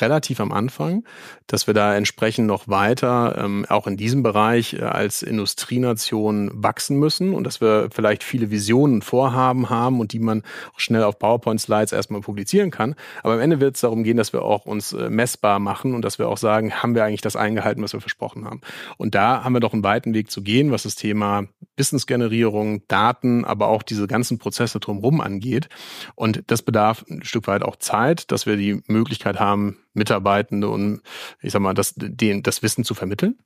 relativ 0.00 0.40
am 0.40 0.52
Anfang, 0.52 1.04
dass 1.46 1.66
wir 1.66 1.74
da 1.74 1.94
entsprechend 1.94 2.46
noch 2.46 2.68
weiter 2.68 3.36
ähm, 3.38 3.66
auch 3.68 3.86
in 3.86 3.96
diesem 3.96 4.22
Bereich 4.22 4.74
äh, 4.74 4.82
als 4.82 5.22
Industrienation 5.22 6.50
wachsen 6.54 6.98
müssen 6.98 7.34
und 7.34 7.44
dass 7.44 7.60
wir 7.60 7.88
vielleicht 7.92 8.22
viele 8.22 8.50
Visionen, 8.50 9.02
Vorhaben 9.02 9.70
haben 9.70 10.00
und 10.00 10.12
die 10.12 10.18
man 10.18 10.42
auch 10.74 10.80
schnell 10.80 11.02
auf 11.02 11.18
PowerPoint-Slides 11.18 11.92
erstmal 11.92 12.20
publizieren 12.20 12.70
kann. 12.70 12.94
Aber 13.22 13.34
am 13.34 13.40
Ende 13.40 13.60
wird 13.60 13.74
es 13.74 13.80
darum 13.80 14.04
gehen, 14.04 14.16
dass 14.16 14.32
wir 14.32 14.42
auch 14.42 14.64
uns 14.64 14.92
äh, 14.92 15.10
messbar 15.10 15.58
machen 15.58 15.94
und 15.94 16.02
dass 16.02 16.18
wir 16.18 16.28
auch 16.28 16.38
sagen, 16.38 16.72
haben 16.82 16.94
wir 16.94 17.04
eigentlich 17.04 17.20
das 17.20 17.36
eingehalten, 17.36 17.82
was 17.82 17.92
wir 17.92 18.00
versprochen 18.00 18.44
haben. 18.44 18.60
Und 18.96 19.14
da 19.14 19.44
haben 19.44 19.52
wir 19.52 19.60
doch 19.60 19.72
einen 19.72 19.84
weiten 19.84 20.14
Weg 20.14 20.30
zu 20.30 20.42
gehen, 20.42 20.70
was 20.70 20.84
das 20.84 20.94
Thema 20.94 21.44
Wissensgenerierung, 21.76 22.86
Daten, 22.88 23.44
aber 23.44 23.68
auch 23.68 23.82
diese 23.82 24.06
ganzen 24.06 24.38
Prozesse 24.38 24.80
drumherum 24.80 25.20
angeht. 25.20 25.68
Und 26.14 26.44
das 26.46 26.62
bedarf 26.62 27.04
ein 27.10 27.24
Stück 27.24 27.46
weit 27.46 27.62
auch 27.62 27.76
Zeit, 27.76 28.30
dass 28.30 28.46
wir 28.46 28.56
die 28.56 28.82
Möglichkeit 28.86 29.40
haben, 29.40 29.63
Mitarbeitende 29.92 30.68
und 30.68 31.02
ich 31.40 31.52
sag 31.52 31.60
mal, 31.60 31.74
das, 31.74 31.94
den, 31.96 32.42
das 32.42 32.62
Wissen 32.62 32.84
zu 32.84 32.94
vermitteln. 32.94 33.38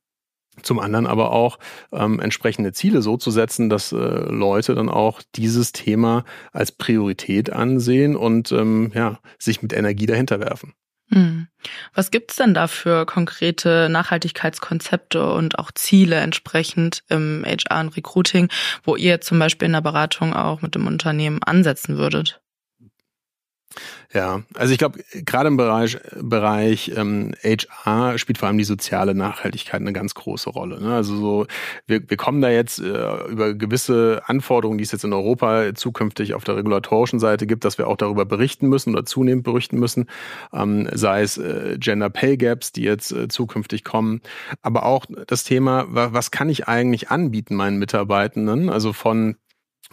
Zum 0.63 0.81
anderen 0.81 1.07
aber 1.07 1.33
auch 1.33 1.59
ähm, 1.93 2.21
entsprechende 2.21 2.73
Ziele 2.73 3.03
so 3.03 3.17
zu 3.17 3.31
setzen, 3.31 3.69
dass 3.69 3.93
äh, 3.93 3.97
Leute 3.97 4.75
dann 4.75 4.89
auch 4.89 5.23
dieses 5.35 5.73
Thema 5.73 6.25
als 6.53 6.73
Priorität 6.73 7.51
ansehen 7.51 8.17
und 8.17 8.53
ähm, 8.53 8.91
ja, 8.95 9.21
sich 9.39 9.63
mit 9.63 9.73
Energie 9.73 10.07
dahinter 10.07 10.41
werfen. 10.41 10.75
Hm. 11.11 11.49
Was 11.95 12.11
gibt's 12.11 12.37
denn 12.37 12.53
da 12.53 12.67
für 12.67 13.07
konkrete 13.07 13.89
Nachhaltigkeitskonzepte 13.89 15.33
und 15.33 15.59
auch 15.59 15.71
Ziele 15.75 16.17
entsprechend 16.17 17.03
im 17.09 17.45
HR 17.47 17.81
und 17.81 17.97
Recruiting, 17.97 18.49
wo 18.85 18.95
ihr 18.95 19.21
zum 19.21 19.39
Beispiel 19.39 19.67
in 19.67 19.73
der 19.73 19.81
Beratung 19.81 20.35
auch 20.35 20.61
mit 20.61 20.75
dem 20.75 20.87
Unternehmen 20.87 21.43
ansetzen 21.43 21.97
würdet? 21.97 22.43
Ja, 24.15 24.43
also 24.55 24.73
ich 24.73 24.79
glaube, 24.79 25.01
gerade 25.13 25.49
im 25.49 25.59
Bereich, 25.59 25.99
Bereich 26.19 26.93
ähm, 26.97 27.33
HR 27.45 28.17
spielt 28.17 28.39
vor 28.39 28.49
allem 28.49 28.57
die 28.57 28.65
soziale 28.65 29.15
Nachhaltigkeit 29.15 29.83
eine 29.83 29.93
ganz 29.93 30.15
große 30.15 30.49
Rolle. 30.49 30.81
Ne? 30.81 30.95
Also 30.95 31.17
so, 31.17 31.47
wir, 31.87 32.09
wir 32.09 32.17
kommen 32.17 32.41
da 32.41 32.49
jetzt 32.49 32.81
äh, 32.81 33.27
über 33.27 33.53
gewisse 33.53 34.23
Anforderungen, 34.25 34.79
die 34.79 34.85
es 34.85 34.93
jetzt 34.93 35.05
in 35.05 35.13
Europa 35.13 35.75
zukünftig 35.75 36.33
auf 36.33 36.45
der 36.45 36.57
regulatorischen 36.57 37.21
Seite 37.21 37.47
gibt, 37.47 37.67
dass 37.67 37.77
wir 37.77 37.87
auch 37.87 37.99
darüber 37.99 38.25
berichten 38.25 38.69
müssen 38.69 38.95
oder 38.95 39.05
zunehmend 39.05 39.45
berichten 39.45 39.79
müssen, 39.79 40.07
ähm, 40.55 40.89
sei 40.93 41.21
es 41.21 41.37
äh, 41.37 41.77
Gender 41.79 42.09
Pay 42.09 42.39
Gaps, 42.39 42.73
die 42.73 42.85
jetzt 42.85 43.13
äh, 43.13 43.29
zukünftig 43.29 43.85
kommen, 43.85 44.23
aber 44.63 44.87
auch 44.87 45.05
das 45.27 45.45
Thema, 45.45 45.85
was 45.89 46.31
kann 46.31 46.49
ich 46.49 46.67
eigentlich 46.67 47.11
anbieten 47.11 47.55
meinen 47.55 47.79
Mitarbeitenden, 47.79 48.71
also 48.71 48.95
von 48.95 49.37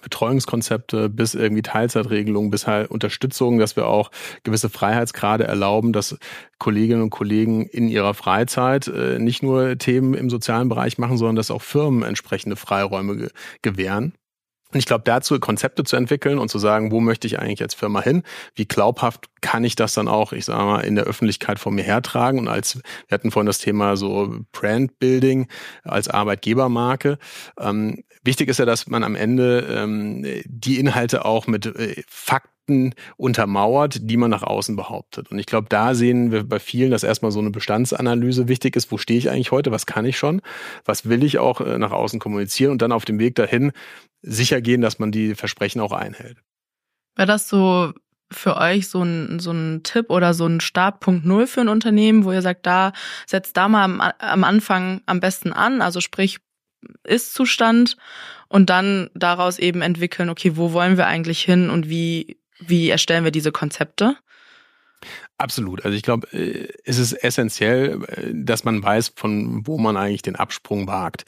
Betreuungskonzepte 0.02 1.10
bis 1.10 1.34
irgendwie 1.34 1.62
Teilzeitregelungen, 1.62 2.52
bis 2.52 2.68
halt 2.68 2.92
Unterstützung, 2.92 3.58
dass 3.58 3.76
wir 3.76 3.88
auch 3.88 4.12
gewisse 4.44 4.70
Freiheitsgrade 4.70 5.46
erlauben, 5.46 5.94
dass 5.94 6.18
Kolleginnen 6.60 7.02
und 7.02 7.10
Kollegen 7.10 7.66
in 7.66 7.88
ihrer 7.88 8.14
Freizeit 8.14 8.88
äh, 8.88 9.18
nicht 9.20 9.42
nur 9.42 9.78
Themen 9.78 10.14
im 10.14 10.30
sozialen 10.30 10.70
Bereich 10.70 10.98
machen, 10.98 11.18
sondern 11.18 11.38
dass 11.38 11.50
auch 11.50 11.62
Firmen 11.62 12.04
entsprechende 12.04 12.56
Freiräume 12.56 13.18
ge 13.18 13.30
gewähren. 13.62 14.14
Und 14.76 14.80
ich 14.80 14.88
glaube, 14.88 15.06
dazu 15.06 15.40
Konzepte 15.40 15.86
zu 15.86 15.96
entwickeln 15.96 16.38
und 16.38 16.50
zu 16.50 16.60
sagen, 16.60 16.92
wo 16.92 17.00
möchte 17.00 17.28
ich 17.28 17.40
eigentlich 17.40 17.62
als 17.62 17.74
Firma 17.74 18.02
hin? 18.02 18.24
Wie 18.56 18.66
glaubhaft 18.66 19.30
kann 19.40 19.64
ich 19.64 19.78
das 19.78 19.94
dann 19.94 20.10
auch, 20.10 20.34
ich 20.34 20.44
sage 20.44 20.66
mal, 20.66 20.82
in 20.82 20.96
der 20.96 21.06
Öffentlichkeit 21.06 21.60
vor 21.60 21.72
mir 21.72 21.86
hertragen? 21.86 22.40
Und 22.40 22.50
als, 22.50 22.76
wir 23.08 23.16
hatten 23.16 23.32
vorhin 23.32 23.48
das 23.48 23.60
Thema 23.60 23.96
so 23.96 24.36
Brand 24.52 25.00
Building 25.00 25.48
als 25.86 26.10
Arbeitgebermarke. 26.10 27.20
Ähm, 27.58 28.04
wichtig 28.22 28.50
ist 28.50 28.60
ja, 28.60 28.66
dass 28.66 28.88
man 28.88 29.06
am 29.06 29.16
Ende 29.16 29.66
ähm, 29.70 30.26
die 30.44 30.78
Inhalte 30.78 31.24
auch 31.24 31.48
mit 31.48 31.68
äh, 31.68 32.04
Fakten 32.10 32.55
untermauert, 33.18 33.98
die 34.02 34.18
man 34.18 34.32
nach 34.32 34.44
außen 34.44 34.76
behauptet. 34.76 35.32
Und 35.32 35.40
ich 35.40 35.46
glaube, 35.46 35.68
da 35.70 35.94
sehen 35.94 36.32
wir 36.32 36.44
bei 36.44 36.60
vielen, 36.60 36.92
dass 36.92 37.04
erstmal 37.04 37.32
so 37.32 37.40
eine 37.40 37.52
Bestandsanalyse 37.52 38.48
wichtig 38.48 38.76
ist. 38.76 38.92
Wo 38.92 38.98
stehe 38.98 39.20
ich 39.20 39.30
eigentlich 39.30 39.52
heute? 39.52 39.72
Was 39.72 39.86
kann 39.86 40.06
ich 40.06 40.18
schon? 40.18 40.42
Was 40.84 41.08
will 41.08 41.24
ich 41.24 41.38
auch 41.38 41.62
äh, 41.62 41.78
nach 41.78 41.92
außen 41.92 42.20
kommunizieren? 42.20 42.72
Und 42.72 42.82
dann 42.82 42.92
auf 42.92 43.06
dem 43.06 43.20
Weg 43.20 43.36
dahin 43.36 43.72
sicher 44.22 44.62
gehen, 44.62 44.82
dass 44.82 45.00
man 45.00 45.12
die 45.12 45.36
Versprechen 45.36 45.82
auch 45.82 45.92
einhält. 45.92 46.38
Wäre 47.16 47.28
das 47.28 47.48
so 47.48 47.94
für 48.32 48.58
euch 48.58 48.90
so 48.90 49.04
ein, 49.04 49.40
so 49.40 49.52
ein 49.52 49.82
Tipp 49.84 50.10
oder 50.10 50.34
so 50.34 50.48
ein 50.48 50.60
Startpunkt 50.60 51.26
Null 51.26 51.48
für 51.48 51.62
ein 51.62 51.70
Unternehmen, 51.70 52.26
wo 52.26 52.32
ihr 52.32 52.42
sagt, 52.42 52.66
da 52.66 52.92
setzt 53.28 53.56
da 53.56 53.68
mal 53.68 53.84
am, 53.84 54.02
am 54.02 54.44
Anfang 54.44 55.02
am 55.06 55.20
besten 55.20 55.54
an, 55.54 55.82
also 55.82 56.02
sprich 56.02 56.40
Ist-Zustand 57.04 57.98
und 58.48 58.70
dann 58.70 59.10
daraus 59.14 59.60
eben 59.60 59.82
entwickeln, 59.82 60.30
okay, 60.30 60.58
wo 60.58 60.74
wollen 60.74 60.98
wir 60.98 61.08
eigentlich 61.08 61.42
hin 61.42 61.70
und 61.70 61.88
wie, 61.90 62.38
wie 62.60 62.90
erstellen 62.90 63.24
wir 63.24 63.32
diese 63.32 63.52
Konzepte? 63.52 64.18
Absolut. 65.38 65.84
Also 65.84 65.96
ich 65.96 66.04
glaube, 66.04 66.28
äh, 66.32 66.70
es 66.84 66.98
ist 66.98 67.14
essentiell, 67.14 68.04
äh, 68.08 68.32
dass 68.34 68.64
man 68.64 68.82
weiß, 68.82 69.14
von 69.16 69.66
wo 69.68 69.78
man 69.78 69.98
eigentlich 69.98 70.22
den 70.22 70.36
Absprung 70.36 70.88
wagt 70.88 71.26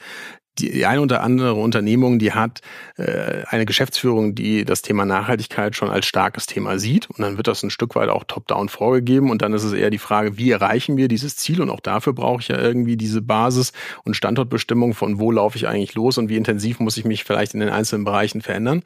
die 0.58 0.84
eine 0.86 1.00
oder 1.00 1.22
andere 1.22 1.54
Unternehmung, 1.54 2.18
die 2.18 2.32
hat 2.32 2.60
äh, 2.96 3.42
eine 3.48 3.66
Geschäftsführung, 3.66 4.34
die 4.34 4.64
das 4.64 4.82
Thema 4.82 5.04
Nachhaltigkeit 5.04 5.76
schon 5.76 5.90
als 5.90 6.06
starkes 6.06 6.46
Thema 6.46 6.78
sieht. 6.78 7.08
Und 7.10 7.20
dann 7.20 7.36
wird 7.36 7.46
das 7.46 7.62
ein 7.62 7.70
Stück 7.70 7.94
weit 7.94 8.08
auch 8.08 8.24
top-down 8.24 8.68
vorgegeben. 8.68 9.30
Und 9.30 9.42
dann 9.42 9.52
ist 9.52 9.64
es 9.64 9.72
eher 9.72 9.90
die 9.90 9.98
Frage, 9.98 10.36
wie 10.36 10.50
erreichen 10.50 10.96
wir 10.96 11.08
dieses 11.08 11.36
Ziel? 11.36 11.60
Und 11.60 11.70
auch 11.70 11.80
dafür 11.80 12.12
brauche 12.12 12.40
ich 12.40 12.48
ja 12.48 12.58
irgendwie 12.58 12.96
diese 12.96 13.22
Basis 13.22 13.72
und 14.04 14.16
Standortbestimmung 14.16 14.94
von 14.94 15.18
wo 15.18 15.30
laufe 15.30 15.56
ich 15.56 15.68
eigentlich 15.68 15.94
los 15.94 16.18
und 16.18 16.28
wie 16.28 16.36
intensiv 16.36 16.80
muss 16.80 16.96
ich 16.96 17.04
mich 17.04 17.24
vielleicht 17.24 17.54
in 17.54 17.60
den 17.60 17.70
einzelnen 17.70 18.04
Bereichen 18.04 18.42
verändern. 18.42 18.82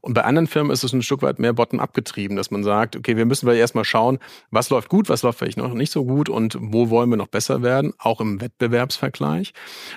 Und 0.00 0.14
bei 0.14 0.24
anderen 0.24 0.46
Firmen 0.46 0.72
ist 0.72 0.84
es 0.84 0.92
ein 0.92 1.02
Stück 1.02 1.22
weit 1.22 1.38
mehr 1.38 1.52
bottom-up 1.52 1.94
getrieben, 1.94 2.36
dass 2.36 2.50
man 2.50 2.62
sagt, 2.62 2.96
okay, 2.96 3.16
wir 3.16 3.24
müssen 3.24 3.48
erstmal 3.48 3.84
schauen, 3.84 4.18
was 4.50 4.70
läuft 4.70 4.88
gut, 4.88 5.08
was 5.08 5.22
läuft 5.22 5.38
vielleicht 5.38 5.58
noch 5.58 5.74
nicht 5.74 5.92
so 5.92 6.04
gut 6.04 6.28
und 6.28 6.56
wo 6.60 6.90
wollen 6.90 7.10
wir 7.10 7.16
noch 7.16 7.28
besser 7.28 7.62
werden, 7.62 7.92
auch 7.98 8.20
im 8.20 8.40
Wettbewerbsvergleich. 8.40 9.52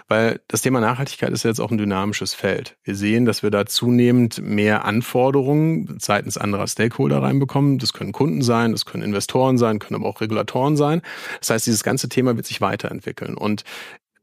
Weil 0.08 0.42
das 0.48 0.62
Thema 0.62 0.80
Nachhaltigkeit 0.80 1.17
Nachhaltigkeit 1.18 1.34
ist 1.34 1.44
jetzt 1.44 1.60
auch 1.60 1.72
ein 1.72 1.78
dynamisches 1.78 2.34
Feld. 2.36 2.78
Wir 2.84 2.96
sehen, 2.96 3.26
dass 3.26 3.42
wir 3.42 3.50
da 3.50 3.66
zunehmend 3.66 4.40
mehr 4.42 4.86
Anforderungen 4.86 5.98
seitens 6.00 6.38
anderer 6.38 6.68
Stakeholder 6.68 7.24
reinbekommen. 7.24 7.80
Das 7.80 7.94
können 7.94 8.12
Kunden 8.12 8.44
sein, 8.44 8.72
das 8.72 8.86
können 8.86 9.04
Investoren 9.04 9.58
sein, 9.58 9.80
können 9.80 10.00
aber 10.00 10.10
auch 10.10 10.22
Regulatoren 10.22 10.78
sein. 10.78 11.02
Das 11.40 11.50
heißt, 11.50 11.66
dieses 11.66 11.84
ganze 11.84 12.08
Thema 12.08 12.36
wird 12.36 12.46
sich 12.46 12.62
weiterentwickeln. 12.62 13.36
Und 13.36 13.64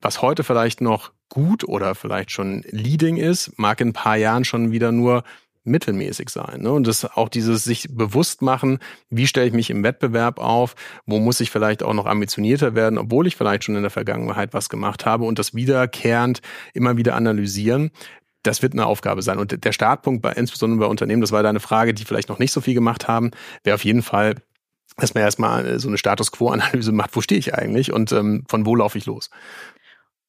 was 0.00 0.22
heute 0.22 0.44
vielleicht 0.44 0.80
noch 0.80 1.12
gut 1.28 1.64
oder 1.64 1.96
vielleicht 1.96 2.30
schon 2.30 2.62
leading 2.70 3.16
ist, 3.16 3.58
mag 3.58 3.80
in 3.80 3.88
ein 3.88 3.92
paar 3.92 4.16
Jahren 4.16 4.44
schon 4.44 4.70
wieder 4.70 4.92
nur 4.92 5.24
mittelmäßig 5.64 6.28
sein. 6.28 6.62
Ne? 6.62 6.72
Und 6.72 6.86
das 6.86 7.04
auch 7.04 7.28
dieses 7.28 7.64
sich 7.64 7.88
bewusst 7.90 8.42
machen, 8.42 8.78
wie 9.10 9.26
stelle 9.26 9.46
ich 9.46 9.52
mich 9.52 9.70
im 9.70 9.82
Wettbewerb 9.82 10.38
auf, 10.38 10.74
wo 11.06 11.18
muss 11.18 11.40
ich 11.40 11.50
vielleicht 11.50 11.82
auch 11.82 11.94
noch 11.94 12.06
ambitionierter 12.06 12.74
werden, 12.74 12.98
obwohl 12.98 13.26
ich 13.26 13.36
vielleicht 13.36 13.64
schon 13.64 13.76
in 13.76 13.82
der 13.82 13.90
Vergangenheit 13.90 14.54
was 14.54 14.68
gemacht 14.68 15.06
habe 15.06 15.24
und 15.24 15.38
das 15.38 15.54
wiederkehrend 15.54 16.40
immer 16.74 16.96
wieder 16.96 17.14
analysieren. 17.14 17.90
Das 18.42 18.62
wird 18.62 18.74
eine 18.74 18.86
Aufgabe 18.86 19.22
sein. 19.22 19.38
Und 19.38 19.64
der 19.64 19.72
Startpunkt 19.72 20.20
bei, 20.20 20.32
insbesondere 20.32 20.80
bei 20.80 20.86
Unternehmen, 20.86 21.22
das 21.22 21.32
war 21.32 21.42
da 21.42 21.48
eine 21.48 21.60
Frage, 21.60 21.94
die 21.94 22.04
vielleicht 22.04 22.28
noch 22.28 22.38
nicht 22.38 22.52
so 22.52 22.60
viel 22.60 22.74
gemacht 22.74 23.08
haben, 23.08 23.30
wäre 23.62 23.74
auf 23.74 23.84
jeden 23.84 24.02
Fall, 24.02 24.36
dass 24.98 25.14
man 25.14 25.24
erstmal 25.24 25.80
so 25.80 25.88
eine 25.88 25.96
Status 25.96 26.30
Quo-Analyse 26.30 26.92
macht, 26.92 27.16
wo 27.16 27.22
stehe 27.22 27.38
ich 27.38 27.54
eigentlich 27.54 27.90
und 27.90 28.12
ähm, 28.12 28.44
von 28.48 28.66
wo 28.66 28.76
laufe 28.76 28.98
ich 28.98 29.06
los. 29.06 29.30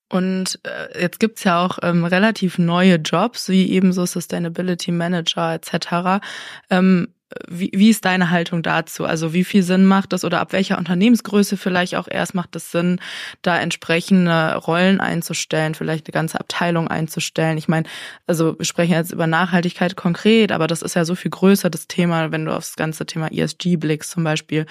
Und 0.10 0.60
äh, 0.64 1.02
jetzt 1.02 1.20
gibt's 1.20 1.44
ja 1.44 1.66
auch 1.66 1.80
ähm, 1.82 2.06
relativ 2.06 2.58
neue 2.60 2.96
Jobs, 2.96 3.50
wie 3.50 3.72
eben 3.72 3.92
so 3.92 4.06
Sustainability 4.06 4.92
Manager 4.92 5.54
etc. 5.54 6.24
Ähm, 6.70 7.08
wie, 7.48 7.72
wie 7.74 7.90
ist 7.90 8.06
deine 8.06 8.30
Haltung 8.30 8.62
dazu? 8.62 9.06
Also 9.06 9.34
wie 9.34 9.44
viel 9.44 9.64
Sinn 9.64 9.86
macht 9.86 10.14
das 10.14 10.24
oder 10.24 10.40
ab 10.40 10.54
welcher 10.54 10.78
Unternehmensgröße 10.78 11.58
vielleicht 11.58 11.96
auch 11.96 12.08
erst 12.10 12.36
macht 12.36 12.56
es 12.56 12.72
Sinn, 12.72 13.00
da 13.42 13.60
entsprechende 13.60 14.56
Rollen 14.56 15.02
einzustellen, 15.02 15.74
vielleicht 15.74 16.08
eine 16.08 16.14
ganze 16.14 16.40
Abteilung 16.40 16.88
einzustellen? 16.88 17.58
Ich 17.58 17.68
meine, 17.68 17.88
also 18.28 18.58
wir 18.60 18.66
sprechen 18.66 18.94
jetzt 18.94 19.12
über 19.12 19.26
Nachhaltigkeit 19.26 19.96
konkret, 19.96 20.52
aber 20.52 20.68
das 20.68 20.84
ist 20.84 20.96
ja 20.96 21.04
so 21.04 21.16
viel 21.16 21.32
größer 21.32 21.70
das 21.72 21.88
Thema, 21.88 22.32
wenn 22.32 22.46
du 22.46 22.56
aufs 22.56 22.76
ganze 22.76 23.08
Thema 23.08 23.32
ESG 23.32 23.78
blickst 23.78 24.12
zum 24.12 24.24
Beispiel. 24.24 24.68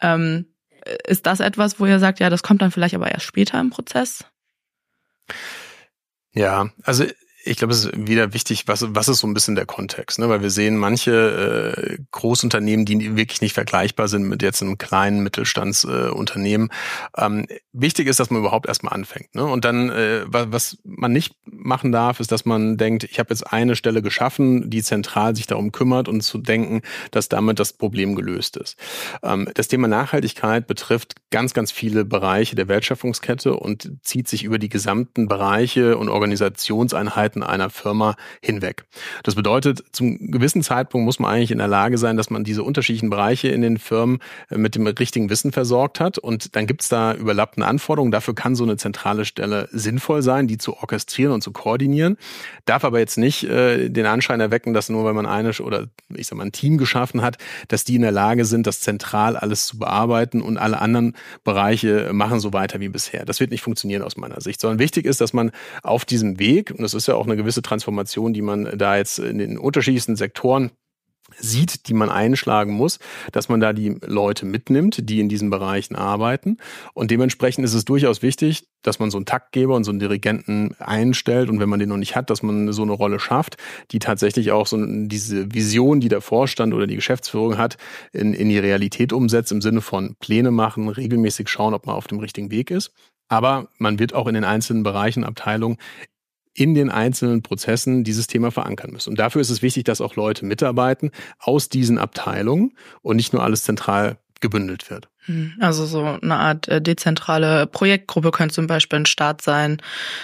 Ähm, 0.00 0.46
ist 1.06 1.26
das 1.26 1.38
etwas, 1.38 1.78
wo 1.78 1.86
ihr 1.86 2.00
sagt, 2.00 2.18
ja, 2.18 2.28
das 2.30 2.42
kommt 2.42 2.62
dann 2.62 2.72
vielleicht 2.72 2.96
aber 2.96 3.12
erst 3.12 3.26
später 3.26 3.60
im 3.60 3.70
Prozess? 3.70 4.24
Ja, 6.34 6.70
also 6.84 7.04
ich 7.44 7.56
glaube, 7.56 7.72
es 7.72 7.84
ist 7.84 8.06
wieder 8.06 8.32
wichtig, 8.32 8.68
was, 8.68 8.84
was 8.94 9.08
ist 9.08 9.18
so 9.18 9.26
ein 9.26 9.34
bisschen 9.34 9.54
der 9.54 9.66
Kontext, 9.66 10.18
ne? 10.18 10.28
weil 10.28 10.42
wir 10.42 10.50
sehen 10.50 10.76
manche 10.76 11.76
äh, 11.76 11.98
Großunternehmen, 12.10 12.84
die 12.84 13.16
wirklich 13.16 13.40
nicht 13.40 13.54
vergleichbar 13.54 14.08
sind 14.08 14.24
mit 14.24 14.42
jetzt 14.42 14.62
einem 14.62 14.78
kleinen 14.78 15.22
Mittelstandsunternehmen. 15.22 16.70
Äh, 17.16 17.26
ähm, 17.26 17.46
wichtig 17.72 18.06
ist, 18.06 18.20
dass 18.20 18.30
man 18.30 18.40
überhaupt 18.40 18.66
erstmal 18.66 18.92
anfängt. 18.92 19.34
Ne? 19.34 19.44
Und 19.44 19.64
dann, 19.64 19.90
äh, 19.90 20.22
was 20.26 20.78
man 20.84 21.12
nicht 21.12 21.34
machen 21.44 21.92
darf, 21.92 22.20
ist, 22.20 22.30
dass 22.30 22.44
man 22.44 22.76
denkt, 22.76 23.04
ich 23.04 23.18
habe 23.18 23.30
jetzt 23.30 23.52
eine 23.52 23.76
Stelle 23.76 24.02
geschaffen, 24.02 24.70
die 24.70 24.82
zentral 24.82 25.34
sich 25.34 25.46
darum 25.46 25.72
kümmert 25.72 26.08
und 26.08 26.22
zu 26.22 26.38
denken, 26.38 26.82
dass 27.10 27.28
damit 27.28 27.58
das 27.58 27.72
Problem 27.72 28.14
gelöst 28.14 28.56
ist. 28.56 28.76
Ähm, 29.22 29.48
das 29.54 29.68
Thema 29.68 29.88
Nachhaltigkeit 29.88 30.66
betrifft 30.66 31.16
ganz, 31.30 31.54
ganz 31.54 31.72
viele 31.72 32.04
Bereiche 32.04 32.54
der 32.54 32.68
Wertschöpfungskette 32.68 33.54
und 33.54 33.92
zieht 34.02 34.28
sich 34.28 34.44
über 34.44 34.58
die 34.58 34.68
gesamten 34.68 35.26
Bereiche 35.26 35.96
und 35.96 36.08
Organisationseinheiten 36.08 37.31
Tätigkeiten 37.32 37.42
einer 37.42 37.70
Firma 37.70 38.16
hinweg. 38.40 38.84
Das 39.22 39.34
bedeutet, 39.34 39.82
zum 39.92 40.30
gewissen 40.30 40.62
Zeitpunkt 40.62 41.04
muss 41.04 41.18
man 41.18 41.32
eigentlich 41.32 41.50
in 41.50 41.58
der 41.58 41.68
Lage 41.68 41.98
sein, 41.98 42.16
dass 42.16 42.30
man 42.30 42.44
diese 42.44 42.62
unterschiedlichen 42.62 43.10
Bereiche 43.10 43.48
in 43.48 43.62
den 43.62 43.78
Firmen 43.78 44.18
äh, 44.50 44.58
mit 44.58 44.74
dem 44.74 44.86
richtigen 44.86 45.30
Wissen 45.30 45.52
versorgt 45.52 46.00
hat. 46.00 46.18
Und 46.18 46.54
dann 46.56 46.66
gibt 46.66 46.82
es 46.82 46.88
da 46.88 47.14
überlappende 47.14 47.66
Anforderungen. 47.66 48.12
Dafür 48.12 48.34
kann 48.34 48.54
so 48.54 48.64
eine 48.64 48.76
zentrale 48.76 49.24
Stelle 49.24 49.68
sinnvoll 49.72 50.22
sein, 50.22 50.46
die 50.46 50.58
zu 50.58 50.76
orchestrieren 50.76 51.32
und 51.32 51.42
zu 51.42 51.52
koordinieren. 51.52 52.16
Darf 52.64 52.84
aber 52.84 52.98
jetzt 52.98 53.18
nicht 53.18 53.44
äh, 53.44 53.88
den 53.88 54.06
Anschein 54.06 54.40
erwecken, 54.40 54.74
dass 54.74 54.88
nur 54.88 55.04
wenn 55.04 55.16
man 55.16 55.26
eine 55.26 55.52
oder 55.60 55.86
ich 56.14 56.26
sag 56.26 56.38
mal 56.38 56.44
ein 56.44 56.52
Team 56.52 56.78
geschaffen 56.78 57.22
hat, 57.22 57.36
dass 57.68 57.84
die 57.84 57.96
in 57.96 58.02
der 58.02 58.12
Lage 58.12 58.44
sind, 58.44 58.66
das 58.66 58.80
zentral 58.80 59.36
alles 59.36 59.66
zu 59.66 59.78
bearbeiten 59.78 60.40
und 60.40 60.56
alle 60.56 60.80
anderen 60.80 61.14
Bereiche 61.44 62.10
machen 62.12 62.40
so 62.40 62.52
weiter 62.52 62.80
wie 62.80 62.88
bisher. 62.88 63.24
Das 63.24 63.40
wird 63.40 63.50
nicht 63.50 63.62
funktionieren 63.62 64.02
aus 64.02 64.16
meiner 64.16 64.40
Sicht, 64.40 64.60
sondern 64.60 64.78
wichtig 64.78 65.04
ist, 65.04 65.20
dass 65.20 65.32
man 65.32 65.50
auf 65.82 66.04
diesem 66.04 66.38
Weg, 66.38 66.70
und 66.70 66.82
das 66.82 66.94
ist 66.94 67.06
ja 67.06 67.14
auch 67.14 67.21
eine 67.26 67.36
gewisse 67.36 67.62
Transformation, 67.62 68.32
die 68.32 68.42
man 68.42 68.76
da 68.76 68.96
jetzt 68.96 69.18
in 69.18 69.38
den 69.38 69.58
unterschiedlichsten 69.58 70.16
Sektoren 70.16 70.70
sieht, 71.38 71.88
die 71.88 71.94
man 71.94 72.10
einschlagen 72.10 72.72
muss, 72.72 72.98
dass 73.30 73.48
man 73.48 73.60
da 73.60 73.72
die 73.72 73.96
Leute 74.04 74.44
mitnimmt, 74.44 75.08
die 75.08 75.20
in 75.20 75.28
diesen 75.28 75.50
Bereichen 75.50 75.94
arbeiten. 75.94 76.58
Und 76.94 77.10
dementsprechend 77.10 77.64
ist 77.64 77.74
es 77.74 77.84
durchaus 77.84 78.22
wichtig, 78.22 78.64
dass 78.82 78.98
man 78.98 79.10
so 79.10 79.18
einen 79.18 79.26
Taktgeber 79.26 79.74
und 79.76 79.84
so 79.84 79.90
einen 79.90 80.00
Dirigenten 80.00 80.74
einstellt 80.78 81.48
und 81.48 81.60
wenn 81.60 81.68
man 81.68 81.78
den 81.78 81.88
noch 81.88 81.96
nicht 81.96 82.16
hat, 82.16 82.30
dass 82.30 82.42
man 82.42 82.72
so 82.72 82.82
eine 82.82 82.92
Rolle 82.92 83.20
schafft, 83.20 83.56
die 83.92 83.98
tatsächlich 83.98 84.52
auch 84.52 84.66
so 84.66 84.76
diese 85.06 85.54
Vision, 85.54 86.00
die 86.00 86.08
der 86.08 86.20
Vorstand 86.20 86.74
oder 86.74 86.86
die 86.86 86.96
Geschäftsführung 86.96 87.56
hat, 87.56 87.76
in, 88.12 88.34
in 88.34 88.48
die 88.48 88.58
Realität 88.58 89.12
umsetzt, 89.12 89.52
im 89.52 89.62
Sinne 89.62 89.80
von 89.80 90.16
Pläne 90.18 90.50
machen, 90.50 90.88
regelmäßig 90.88 91.48
schauen, 91.48 91.74
ob 91.74 91.86
man 91.86 91.94
auf 91.94 92.08
dem 92.08 92.18
richtigen 92.18 92.50
Weg 92.50 92.70
ist. 92.70 92.92
Aber 93.28 93.68
man 93.78 93.98
wird 93.98 94.12
auch 94.12 94.26
in 94.26 94.34
den 94.34 94.44
einzelnen 94.44 94.82
Bereichen, 94.82 95.24
Abteilungen 95.24 95.78
in 96.54 96.74
den 96.74 96.90
einzelnen 96.90 97.42
Prozessen 97.42 98.04
dieses 98.04 98.26
Thema 98.26 98.50
verankern 98.50 98.90
müssen. 98.92 99.10
Und 99.10 99.18
dafür 99.18 99.40
ist 99.40 99.50
es 99.50 99.62
wichtig, 99.62 99.84
dass 99.84 100.00
auch 100.00 100.16
Leute 100.16 100.44
mitarbeiten 100.44 101.10
aus 101.38 101.68
diesen 101.68 101.98
Abteilungen 101.98 102.76
und 103.00 103.16
nicht 103.16 103.32
nur 103.32 103.42
alles 103.42 103.62
zentral 103.62 104.18
gebündelt 104.40 104.90
wird. 104.90 105.08
Hm, 105.26 105.54
also 105.60 105.86
so 105.86 106.04
eine 106.04 106.36
Art 106.36 106.68
äh, 106.68 106.82
dezentrale 106.82 107.66
Projektgruppe 107.66 108.32
könnte 108.32 108.54
zum 108.54 108.66
Beispiel 108.66 109.00
ein 109.00 109.06
Start 109.06 109.40
sein, 109.40 109.80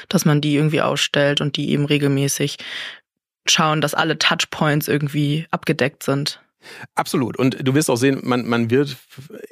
dass 0.09 0.25
man 0.25 0.41
die 0.41 0.57
irgendwie 0.57 0.83
ausstellt 0.83 1.41
und 1.41 1.57
die 1.57 1.71
eben 1.71 1.85
regelmäßig 1.85 2.59
schauen, 3.47 3.81
dass 3.81 3.95
alle 3.95 4.19
Touchpoints 4.19 4.89
irgendwie 4.89 5.47
abgedeckt 5.51 6.03
sind. 6.03 6.41
Absolut. 6.95 7.39
Und 7.39 7.57
du 7.67 7.75
wirst 7.75 7.89
auch 7.89 7.97
sehen, 7.97 8.21
man, 8.23 8.47
man 8.47 8.71
wird 8.71 8.97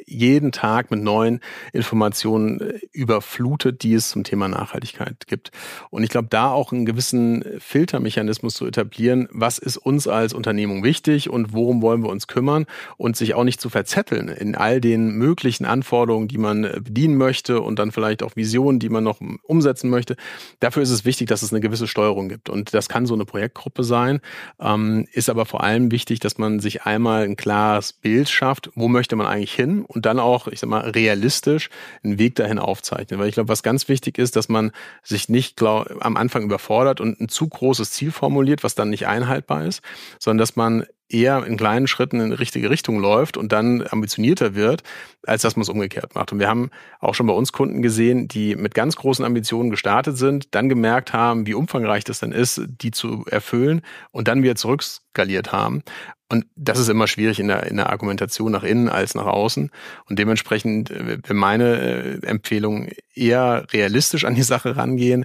jeden 0.06 0.52
Tag 0.52 0.90
mit 0.90 1.02
neuen 1.02 1.40
Informationen 1.72 2.60
äh, 2.60 2.78
überflutet, 2.92 3.82
die 3.82 3.94
es 3.94 4.08
zum 4.08 4.24
Thema 4.24 4.48
Nachhaltigkeit 4.48 5.26
gibt. 5.26 5.50
Und 5.90 6.02
ich 6.02 6.10
glaube, 6.10 6.28
da 6.30 6.50
auch 6.50 6.72
einen 6.72 6.86
gewissen 6.86 7.44
Filtermechanismus 7.58 8.54
zu 8.54 8.66
etablieren, 8.66 9.28
was 9.32 9.58
ist 9.58 9.76
uns 9.76 10.06
als 10.06 10.32
Unternehmung 10.32 10.84
wichtig 10.84 11.28
und 11.28 11.52
worum 11.52 11.82
wollen 11.82 12.02
wir 12.02 12.10
uns 12.10 12.26
kümmern 12.26 12.66
und 12.96 13.16
sich 13.16 13.34
auch 13.34 13.44
nicht 13.44 13.60
zu 13.60 13.68
verzetteln 13.68 14.28
in 14.28 14.54
all 14.54 14.80
den 14.80 15.10
möglichen 15.10 15.64
Anforderungen, 15.64 16.28
die 16.28 16.38
man 16.38 16.64
äh, 16.64 16.80
bedienen 16.82 17.16
möchte 17.16 17.60
und 17.60 17.78
dann 17.78 17.90
vielleicht 17.92 18.22
auch 18.22 18.36
Visionen, 18.36 18.78
die 18.78 18.88
man 18.88 19.04
noch 19.04 19.20
umsetzen 19.42 19.90
möchte. 19.90 20.16
Dafür 20.60 20.82
ist 20.82 20.90
es 20.90 21.04
wichtig, 21.04 21.28
dass 21.28 21.42
es 21.42 21.52
eine 21.52 21.60
gewisse 21.60 21.88
Steuerung 21.88 22.28
gibt. 22.28 22.48
Und 22.48 22.74
das 22.74 22.88
kann 22.88 23.06
so 23.06 23.14
eine 23.14 23.24
Projektgruppe 23.24 23.82
sein, 23.82 24.20
ähm, 24.60 25.06
ist 25.12 25.28
aber 25.28 25.46
vor 25.46 25.62
allem 25.62 25.90
wichtig, 25.90 26.20
dass 26.20 26.38
man 26.38 26.60
sich 26.60 26.84
einmal 26.84 27.24
ein 27.24 27.36
klares 27.36 27.92
Bild 27.92 28.28
schafft, 28.28 28.70
wo 28.74 28.88
möchte 28.88 29.16
man 29.16 29.26
eigentlich 29.26 29.54
hin 29.54 29.84
und 29.96 30.04
dann 30.04 30.20
auch, 30.20 30.46
ich 30.46 30.60
sag 30.60 30.68
mal, 30.68 30.90
realistisch 30.90 31.70
einen 32.04 32.18
Weg 32.18 32.34
dahin 32.34 32.58
aufzeichnen. 32.58 33.18
Weil 33.18 33.28
ich 33.28 33.34
glaube, 33.34 33.48
was 33.48 33.62
ganz 33.62 33.88
wichtig 33.88 34.18
ist, 34.18 34.36
dass 34.36 34.50
man 34.50 34.70
sich 35.02 35.30
nicht 35.30 35.56
glaub, 35.56 35.86
am 36.00 36.18
Anfang 36.18 36.44
überfordert 36.44 37.00
und 37.00 37.18
ein 37.18 37.30
zu 37.30 37.48
großes 37.48 37.90
Ziel 37.90 38.12
formuliert, 38.12 38.62
was 38.62 38.74
dann 38.74 38.90
nicht 38.90 39.06
einhaltbar 39.06 39.64
ist, 39.64 39.80
sondern 40.20 40.38
dass 40.38 40.54
man 40.54 40.84
eher 41.08 41.46
in 41.46 41.56
kleinen 41.56 41.86
Schritten 41.86 42.20
in 42.20 42.30
die 42.30 42.36
richtige 42.36 42.70
Richtung 42.70 42.98
läuft 42.98 43.36
und 43.36 43.52
dann 43.52 43.86
ambitionierter 43.88 44.54
wird, 44.54 44.82
als 45.24 45.42
dass 45.42 45.56
man 45.56 45.62
es 45.62 45.68
umgekehrt 45.68 46.14
macht. 46.14 46.32
Und 46.32 46.40
wir 46.40 46.48
haben 46.48 46.70
auch 47.00 47.14
schon 47.14 47.26
bei 47.26 47.32
uns 47.32 47.52
Kunden 47.52 47.82
gesehen, 47.82 48.28
die 48.28 48.56
mit 48.56 48.74
ganz 48.74 48.96
großen 48.96 49.24
Ambitionen 49.24 49.70
gestartet 49.70 50.18
sind, 50.18 50.54
dann 50.54 50.68
gemerkt 50.68 51.12
haben, 51.12 51.46
wie 51.46 51.54
umfangreich 51.54 52.04
das 52.04 52.18
dann 52.18 52.32
ist, 52.32 52.62
die 52.66 52.90
zu 52.90 53.24
erfüllen 53.30 53.82
und 54.10 54.28
dann 54.28 54.42
wieder 54.42 54.56
zurückskaliert 54.56 55.52
haben. 55.52 55.82
Und 56.28 56.46
das 56.56 56.78
ist 56.78 56.88
immer 56.88 57.06
schwierig 57.06 57.38
in 57.38 57.48
der, 57.48 57.64
in 57.64 57.76
der 57.76 57.90
Argumentation 57.90 58.50
nach 58.50 58.64
innen 58.64 58.88
als 58.88 59.14
nach 59.14 59.26
außen. 59.26 59.70
Und 60.08 60.18
dementsprechend 60.18 60.90
wäre 60.90 61.34
meine 61.34 61.78
äh, 61.78 62.26
Empfehlung 62.26 62.88
eher 63.14 63.66
realistisch 63.72 64.24
an 64.24 64.34
die 64.34 64.42
Sache 64.42 64.76
rangehen, 64.76 65.24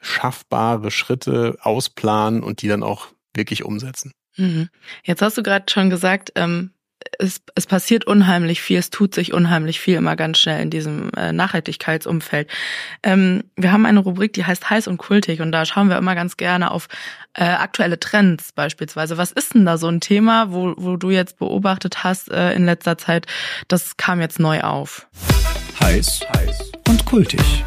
schaffbare 0.00 0.90
Schritte 0.90 1.56
ausplanen 1.60 2.42
und 2.42 2.62
die 2.62 2.68
dann 2.68 2.82
auch 2.82 3.08
wirklich 3.32 3.64
umsetzen. 3.64 4.12
Mhm. 4.40 4.68
Jetzt 5.04 5.22
hast 5.22 5.36
du 5.36 5.42
gerade 5.42 5.66
schon 5.70 5.90
gesagt, 5.90 6.32
ähm, 6.34 6.70
es, 7.18 7.40
es 7.54 7.66
passiert 7.66 8.06
unheimlich 8.06 8.60
viel, 8.60 8.78
es 8.78 8.90
tut 8.90 9.14
sich 9.14 9.32
unheimlich 9.32 9.80
viel 9.80 9.96
immer 9.96 10.16
ganz 10.16 10.38
schnell 10.38 10.62
in 10.62 10.70
diesem 10.70 11.10
äh, 11.16 11.32
Nachhaltigkeitsumfeld. 11.32 12.48
Ähm, 13.02 13.44
wir 13.56 13.72
haben 13.72 13.86
eine 13.86 14.00
Rubrik, 14.00 14.32
die 14.32 14.44
heißt 14.44 14.70
heiß 14.70 14.88
und 14.88 14.98
kultig 14.98 15.40
und 15.40 15.52
da 15.52 15.64
schauen 15.64 15.88
wir 15.88 15.98
immer 15.98 16.14
ganz 16.14 16.36
gerne 16.36 16.70
auf 16.70 16.88
äh, 17.34 17.44
aktuelle 17.44 18.00
Trends 18.00 18.52
beispielsweise. 18.52 19.18
Was 19.18 19.32
ist 19.32 19.54
denn 19.54 19.66
da 19.66 19.76
so 19.76 19.88
ein 19.88 20.00
Thema, 20.00 20.52
wo, 20.52 20.74
wo 20.76 20.96
du 20.96 21.10
jetzt 21.10 21.38
beobachtet 21.38 22.04
hast 22.04 22.30
äh, 22.30 22.54
in 22.54 22.64
letzter 22.64 22.98
Zeit, 22.98 23.26
das 23.68 23.96
kam 23.96 24.20
jetzt 24.20 24.38
neu 24.38 24.60
auf? 24.60 25.06
Heiß, 25.80 26.20
heiß 26.36 26.72
und 26.88 27.04
kultig. 27.04 27.64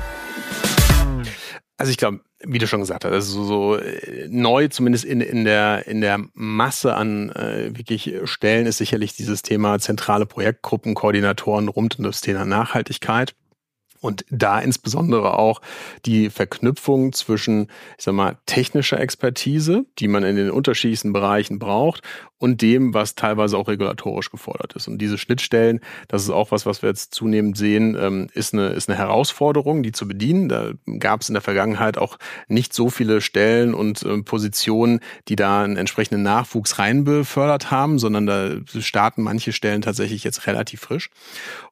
Also 1.78 1.92
ich 1.92 1.98
glaube, 1.98 2.22
wie 2.46 2.58
du 2.58 2.68
schon 2.68 2.82
gesagt 2.82 3.06
hast, 3.06 3.12
also 3.12 3.44
so 3.44 3.76
äh, 3.76 4.28
neu, 4.30 4.68
zumindest 4.68 5.06
in, 5.06 5.22
in, 5.22 5.46
der, 5.46 5.88
in 5.88 6.02
der 6.02 6.20
Masse 6.34 6.94
an 6.96 7.30
äh, 7.32 7.76
wirklich 7.76 8.14
Stellen, 8.26 8.66
ist 8.66 8.78
sicherlich 8.78 9.16
dieses 9.16 9.42
Thema 9.42 9.80
zentrale 9.80 10.26
Projektgruppen, 10.26 10.94
Koordinatoren 10.94 11.68
rund 11.68 11.98
um 11.98 12.06
das 12.06 12.22
Thema 12.22 12.46
Nachhaltigkeit. 12.46 13.34
Und 14.04 14.26
da 14.30 14.60
insbesondere 14.60 15.40
auch 15.40 15.62
die 16.06 16.30
Verknüpfung 16.30 17.14
zwischen, 17.14 17.68
ich 17.98 18.04
sag 18.04 18.14
mal, 18.14 18.38
technischer 18.46 19.00
Expertise, 19.00 19.86
die 20.00 20.08
man 20.08 20.24
in 20.24 20.36
den 20.36 20.52
unterschiedlichsten 20.52 21.14
Bereichen 21.14 21.58
braucht, 21.58 22.04
und 22.44 22.62
dem, 22.62 22.94
was 22.94 23.16
teilweise 23.16 23.58
auch 23.58 23.70
regulatorisch 23.70 24.30
gefordert 24.30 24.74
ist. 24.74 24.90
Und 24.90 24.98
diese 24.98 25.18
Schnittstellen, 25.18 25.80
das 26.10 26.24
ist 26.24 26.30
auch 26.30 26.52
was, 26.52 26.66
was 26.66 26.82
wir 26.82 26.90
jetzt 26.90 27.14
zunehmend 27.14 27.56
sehen, 27.56 27.98
ähm, 27.98 28.28
ist, 28.34 28.54
eine, 28.54 28.68
ist 28.68 28.90
eine 28.90 28.98
Herausforderung, 28.98 29.82
die 29.82 29.94
zu 29.94 30.10
bedienen. 30.10 30.50
Da 30.50 30.72
gab 31.00 31.22
es 31.22 31.30
in 31.30 31.36
der 31.36 31.42
Vergangenheit 31.42 31.98
auch 31.98 32.18
nicht 32.50 32.74
so 32.74 32.90
viele 32.90 33.22
Stellen 33.22 33.74
und 33.74 34.04
ähm, 34.04 34.26
Positionen, 34.26 35.00
die 35.30 35.38
da 35.38 35.64
einen 35.64 35.78
entsprechenden 35.78 36.22
Nachwuchs 36.22 36.80
reinbefördert 36.80 37.72
haben, 37.72 37.98
sondern 37.98 38.26
da 38.26 38.56
starten 38.78 39.22
manche 39.22 39.54
Stellen 39.54 39.82
tatsächlich 39.82 40.26
jetzt 40.26 40.46
relativ 40.46 40.82
frisch. 40.82 41.12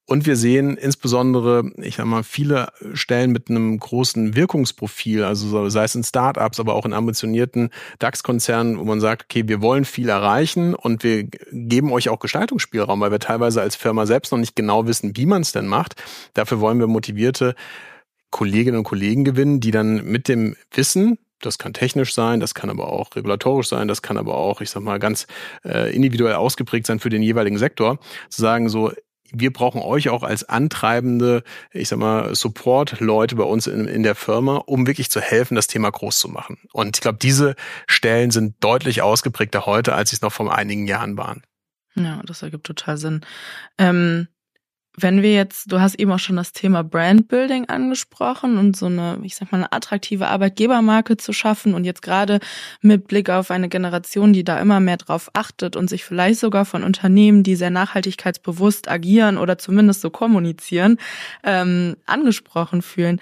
Und 0.08 0.26
wir 0.26 0.36
sehen 0.36 0.78
insbesondere, 0.78 1.72
ich 1.78 1.96
sag 1.96 2.06
mal, 2.06 2.24
viele 2.24 2.74
Stellen 2.94 3.32
mit 3.32 3.50
einem 3.50 3.80
großen 3.80 4.36
Wirkungsprofil, 4.36 5.24
also 5.24 5.70
sei 5.70 5.84
es 5.84 5.96
in 5.96 6.04
Startups, 6.04 6.60
aber 6.60 6.76
auch 6.76 6.86
in 6.86 6.94
ambitionierten 6.94 7.70
DAX-Konzernen, 8.00 8.78
wo 8.78 8.84
man 8.84 9.00
sagt, 9.00 9.24
okay, 9.26 9.48
wir 9.48 9.62
wollen 9.62 9.86
viel 9.86 10.10
erreichen, 10.10 10.74
und 10.74 11.04
wir 11.04 11.26
geben 11.52 11.92
euch 11.92 12.10
auch 12.10 12.20
Gestaltungsspielraum, 12.20 13.00
weil 13.00 13.12
wir 13.12 13.20
teilweise 13.20 13.62
als 13.62 13.76
Firma 13.76 14.06
selbst 14.06 14.32
noch 14.32 14.40
nicht 14.40 14.56
genau 14.56 14.86
wissen, 14.88 15.16
wie 15.16 15.26
man 15.26 15.44
es 15.44 15.52
denn 15.52 15.68
macht. 15.68 16.02
Dafür 16.34 16.60
wollen 16.60 16.80
wir 16.80 16.88
motivierte 16.88 17.56
Kolleginnen 18.32 18.80
und 18.80 18.84
Kollegen 18.86 19.24
gewinnen, 19.24 19.60
die 19.60 19.72
dann 19.72 20.04
mit 20.06 20.28
dem 20.28 20.56
Wissen, 20.72 21.20
das 21.42 21.58
kann 21.58 21.74
technisch 21.74 22.14
sein, 22.14 22.40
das 22.40 22.54
kann 22.54 22.70
aber 22.70 22.92
auch 22.92 23.16
regulatorisch 23.16 23.68
sein, 23.68 23.88
das 23.88 24.02
kann 24.02 24.18
aber 24.18 24.36
auch, 24.36 24.62
ich 24.62 24.70
sag 24.70 24.84
mal, 24.84 25.00
ganz 25.00 25.28
äh, 25.64 25.94
individuell 25.96 26.36
ausgeprägt 26.36 26.88
sein 26.88 27.00
für 27.00 27.10
den 27.10 27.22
jeweiligen 27.22 27.58
Sektor, 27.58 28.00
zu 28.30 28.42
sagen 28.42 28.70
so, 28.70 28.92
wir 29.32 29.52
brauchen 29.52 29.82
euch 29.82 30.10
auch 30.10 30.24
als 30.24 30.48
antreibende, 30.48 31.44
ich 31.72 31.89
sag 31.89 32.00
mal, 32.00 32.34
Support-Leute 32.36 33.36
bei 33.36 33.44
uns 33.44 33.67
in, 33.67 33.88
in 33.88 34.04
der 34.04 34.15
Firma, 34.15 34.58
um 34.58 34.88
wirklich 34.88 35.10
zu 35.10 35.22
helfen, 35.22 35.56
das 35.56 35.67
Thema 35.67 35.89
groß 35.89 36.20
zu 36.20 36.30
machen. 36.30 36.58
Und 36.72 36.98
ich 36.98 37.02
glaube, 37.02 37.20
diese 37.22 37.56
Stellen 37.88 38.32
sind 38.32 38.56
deutlich 38.63 39.02
ausgeprägter 39.02 39.65
heute, 39.65 39.94
als 39.94 40.10
sie 40.10 40.17
es 40.17 40.22
noch 40.22 40.34
vor 40.34 40.56
einigen 40.56 40.88
Jahren 40.88 41.17
waren. 41.17 41.44
Ja, 41.96 42.22
das 42.26 42.41
ergibt 42.41 42.65
total 42.65 42.98
Sinn. 42.98 43.22
Ähm, 43.78 44.28
wenn 44.98 45.22
wir 45.22 45.34
jetzt, 45.34 45.72
du 45.72 45.80
hast 45.80 45.96
eben 45.96 46.12
auch 46.12 46.20
schon 46.20 46.36
das 46.36 46.52
Thema 46.52 46.84
Brandbuilding 46.84 47.70
angesprochen 47.70 48.58
und 48.58 48.76
so 48.76 48.88
eine, 48.88 49.20
ich 49.24 49.36
sag 49.36 49.52
mal, 49.52 49.60
eine 49.60 49.72
attraktive 49.72 50.28
Arbeitgebermarke 50.28 51.16
zu 51.16 51.32
schaffen 51.32 51.74
und 51.74 51.86
jetzt 51.86 52.02
gerade 52.02 52.40
mit 52.82 53.08
Blick 53.08 53.30
auf 53.30 53.52
eine 53.52 53.70
Generation, 53.70 54.34
die 54.34 54.44
da 54.44 54.60
immer 54.60 54.82
mehr 54.82 54.98
drauf 54.98 55.30
achtet 55.34 55.78
und 55.78 55.90
sich 55.90 56.04
vielleicht 56.04 56.40
sogar 56.40 56.66
von 56.66 56.84
Unternehmen, 56.84 57.44
die 57.44 57.56
sehr 57.56 57.70
nachhaltigkeitsbewusst 57.70 58.90
agieren 58.90 59.38
oder 59.38 59.58
zumindest 59.58 60.02
so 60.02 60.10
kommunizieren, 60.10 60.98
ähm, 61.44 61.96
angesprochen 62.06 62.82
fühlen. 62.82 63.22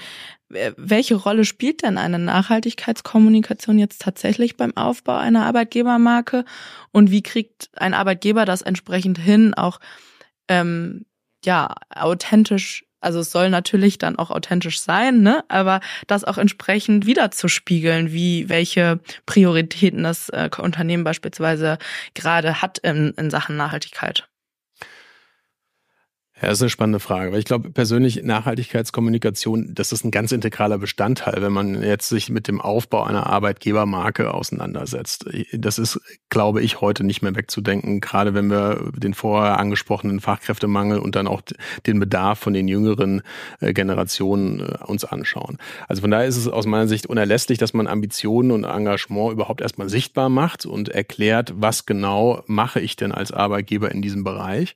Welche 0.77 1.13
Rolle 1.13 1.45
spielt 1.45 1.83
denn 1.83 1.99
eine 1.99 2.17
Nachhaltigkeitskommunikation 2.17 3.77
jetzt 3.77 4.01
tatsächlich 4.01 4.57
beim 4.57 4.75
Aufbau 4.75 5.15
einer 5.15 5.45
Arbeitgebermarke 5.45 6.43
und 6.91 7.11
wie 7.11 7.21
kriegt 7.21 7.69
ein 7.75 7.93
Arbeitgeber 7.93 8.45
das 8.45 8.63
entsprechend 8.63 9.19
hin, 9.19 9.53
auch 9.53 9.79
ähm, 10.47 11.05
ja, 11.45 11.75
authentisch, 11.93 12.85
also 13.01 13.19
es 13.19 13.31
soll 13.31 13.49
natürlich 13.49 13.97
dann 13.97 14.17
auch 14.17 14.29
authentisch 14.31 14.79
sein, 14.79 15.21
ne? 15.21 15.43
Aber 15.49 15.79
das 16.07 16.23
auch 16.25 16.37
entsprechend 16.37 17.05
wiederzuspiegeln, 17.05 18.11
wie 18.11 18.49
welche 18.49 18.99
Prioritäten 19.25 20.03
das 20.03 20.29
äh, 20.29 20.49
Unternehmen 20.59 21.03
beispielsweise 21.03 21.77
gerade 22.13 22.61
hat 22.61 22.77
in, 22.79 23.13
in 23.17 23.29
Sachen 23.29 23.57
Nachhaltigkeit. 23.57 24.28
Ja, 26.41 26.47
das 26.47 26.59
ist 26.59 26.63
eine 26.63 26.69
spannende 26.69 26.99
Frage, 27.01 27.33
weil 27.33 27.39
ich 27.39 27.45
glaube 27.45 27.69
persönlich 27.69 28.23
Nachhaltigkeitskommunikation, 28.23 29.73
das 29.73 29.91
ist 29.91 30.05
ein 30.05 30.11
ganz 30.11 30.31
integraler 30.31 30.77
Bestandteil, 30.77 31.41
wenn 31.41 31.51
man 31.51 31.83
jetzt 31.83 32.07
sich 32.07 32.29
mit 32.29 32.47
dem 32.47 32.61
Aufbau 32.61 33.03
einer 33.03 33.27
Arbeitgebermarke 33.27 34.33
auseinandersetzt. 34.33 35.25
Das 35.51 35.77
ist, 35.77 35.99
glaube 36.29 36.61
ich, 36.61 36.79
heute 36.79 37.03
nicht 37.03 37.21
mehr 37.21 37.35
wegzudenken, 37.35 37.99
gerade 37.99 38.33
wenn 38.33 38.49
wir 38.49 38.89
den 38.95 39.13
vorher 39.13 39.59
angesprochenen 39.59 40.21
Fachkräftemangel 40.21 40.99
und 40.99 41.17
dann 41.17 41.27
auch 41.27 41.41
den 41.85 41.99
Bedarf 41.99 42.39
von 42.39 42.53
den 42.53 42.69
jüngeren 42.69 43.21
äh, 43.59 43.73
Generationen 43.73 44.61
äh, 44.61 44.77
uns 44.85 45.03
anschauen. 45.03 45.57
Also 45.89 46.01
von 46.01 46.11
daher 46.11 46.27
ist 46.27 46.37
es 46.37 46.47
aus 46.47 46.65
meiner 46.65 46.87
Sicht 46.87 47.07
unerlässlich, 47.07 47.57
dass 47.57 47.73
man 47.73 47.85
Ambitionen 47.85 48.51
und 48.51 48.63
Engagement 48.63 49.33
überhaupt 49.33 49.59
erstmal 49.59 49.89
sichtbar 49.89 50.29
macht 50.29 50.65
und 50.65 50.87
erklärt, 50.87 51.53
was 51.57 51.85
genau 51.85 52.43
mache 52.47 52.79
ich 52.79 52.95
denn 52.95 53.11
als 53.11 53.33
Arbeitgeber 53.33 53.91
in 53.91 54.01
diesem 54.01 54.23
Bereich. 54.23 54.75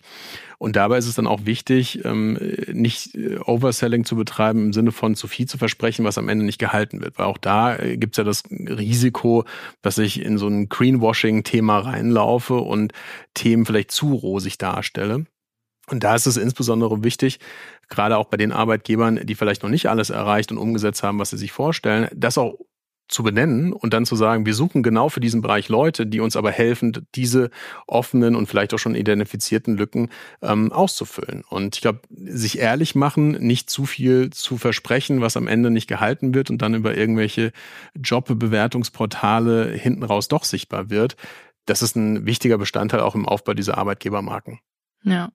Und 0.64 0.78
dabei 0.78 0.98
ist 0.98 1.08
es 1.08 1.16
dann 1.16 1.28
auch 1.28 1.42
wichtig, 1.44 2.06
ähm, 2.06 2.40
nicht 2.72 3.16
äh, 3.16 3.38
Overselling 3.38 4.06
zu 4.06 4.16
betreiben 4.16 4.68
im 4.68 4.72
Sinne 4.72 4.94
von 4.94 5.14
zu 5.14 5.28
viel 5.28 5.46
zu 5.46 5.58
versprechen, 5.58 6.06
was 6.06 6.18
am 6.18 6.30
Ende 6.30 6.46
nicht 6.46 6.58
gehalten 6.58 7.02
wird. 7.02 7.20
Weil 7.20 7.26
auch 7.26 7.38
da 7.38 7.76
äh, 7.76 7.98
gibt's 7.98 8.16
ja 8.16 8.24
das 8.24 8.44
Risiko, 8.50 9.44
dass 9.82 9.98
ich 9.98 10.22
in 10.22 10.38
so 10.38 10.48
ein 10.48 10.70
Greenwashing-Thema 10.70 11.80
reinlaufe 11.80 12.54
und 12.54 12.94
Themen 13.34 13.66
vielleicht 13.66 13.92
zu 13.92 14.14
rosig 14.14 14.58
darstelle. 14.58 15.26
Und 15.90 16.06
da 16.06 16.16
ist 16.16 16.28
es 16.28 16.38
insbesondere 16.38 17.04
wichtig, 17.04 17.42
gerade 17.90 18.16
auch 18.16 18.28
bei 18.28 18.38
den 18.38 18.54
Arbeitgebern, 18.54 19.20
die 19.26 19.36
vielleicht 19.36 19.64
noch 19.64 19.70
nicht 19.70 19.88
alles 19.90 20.12
erreicht 20.12 20.50
und 20.54 20.60
umgesetzt 20.60 21.04
haben, 21.04 21.20
was 21.20 21.32
sie 21.32 21.38
sich 21.38 21.52
vorstellen, 21.52 22.08
das 22.16 22.38
auch 22.38 22.58
zu 23.08 23.24
benennen 23.24 23.74
und 23.74 23.94
dann 23.94 24.06
zu 24.06 24.16
sagen, 24.16 24.46
wir 24.46 24.54
suchen 24.54 24.84
genau 24.84 25.10
für 25.10 25.20
diesen 25.20 25.42
Bereich 25.42 25.70
Leute, 25.70 26.08
die 26.08 26.20
uns 26.20 26.36
aber 26.36 26.52
helfen, 26.52 27.06
diese 27.16 27.50
offenen 27.86 28.36
und 28.36 28.48
vielleicht 28.48 28.74
auch 28.74 28.80
schon 28.80 28.96
identifizierten 28.96 29.78
Lücken 29.78 30.10
ähm, 30.42 30.72
auszufüllen. 30.72 31.44
Und 31.50 31.76
ich 31.76 31.82
glaube, 31.82 32.02
sich 32.10 32.60
ehrlich 32.60 32.96
machen, 32.96 33.32
nicht 33.32 33.70
zu 33.70 33.86
viel 33.86 34.30
zu 34.32 34.58
versprechen, 34.58 35.22
was 35.22 35.38
am 35.38 35.48
Ende 35.48 35.70
nicht 35.70 35.88
gehalten 35.88 36.34
wird 36.34 36.50
und 36.50 36.62
dann 36.62 36.74
über 36.74 36.96
irgendwelche 36.96 37.52
Jobbewertungsportale 37.96 39.72
hinten 39.72 40.04
raus 40.04 40.28
doch 40.28 40.44
sichtbar 40.44 40.90
wird, 40.90 41.16
das 41.66 41.82
ist 41.82 41.96
ein 41.96 42.26
wichtiger 42.26 42.58
Bestandteil 42.58 43.02
auch 43.02 43.16
im 43.16 43.26
Aufbau 43.26 43.54
dieser 43.54 43.78
Arbeitgebermarken. 43.78 44.60
Ja, 45.06 45.32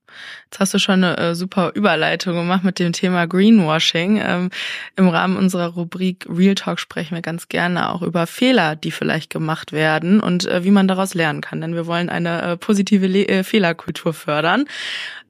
jetzt 0.46 0.60
hast 0.60 0.72
du 0.72 0.78
schon 0.78 1.04
eine 1.04 1.18
äh, 1.18 1.34
super 1.34 1.72
Überleitung 1.74 2.34
gemacht 2.34 2.64
mit 2.64 2.78
dem 2.78 2.94
Thema 2.94 3.26
Greenwashing. 3.26 4.16
Ähm, 4.16 4.50
Im 4.96 5.08
Rahmen 5.08 5.36
unserer 5.36 5.74
Rubrik 5.74 6.26
Real 6.26 6.54
Talk 6.54 6.80
sprechen 6.80 7.14
wir 7.14 7.20
ganz 7.20 7.48
gerne 7.48 7.90
auch 7.90 8.00
über 8.00 8.26
Fehler, 8.26 8.76
die 8.76 8.90
vielleicht 8.90 9.28
gemacht 9.28 9.72
werden 9.72 10.20
und 10.20 10.46
äh, 10.46 10.64
wie 10.64 10.70
man 10.70 10.88
daraus 10.88 11.12
lernen 11.12 11.42
kann. 11.42 11.60
Denn 11.60 11.74
wir 11.74 11.86
wollen 11.86 12.08
eine 12.08 12.42
äh, 12.42 12.56
positive 12.56 13.06
Le 13.06 13.28
äh, 13.28 13.44
Fehlerkultur 13.44 14.14
fördern. 14.14 14.64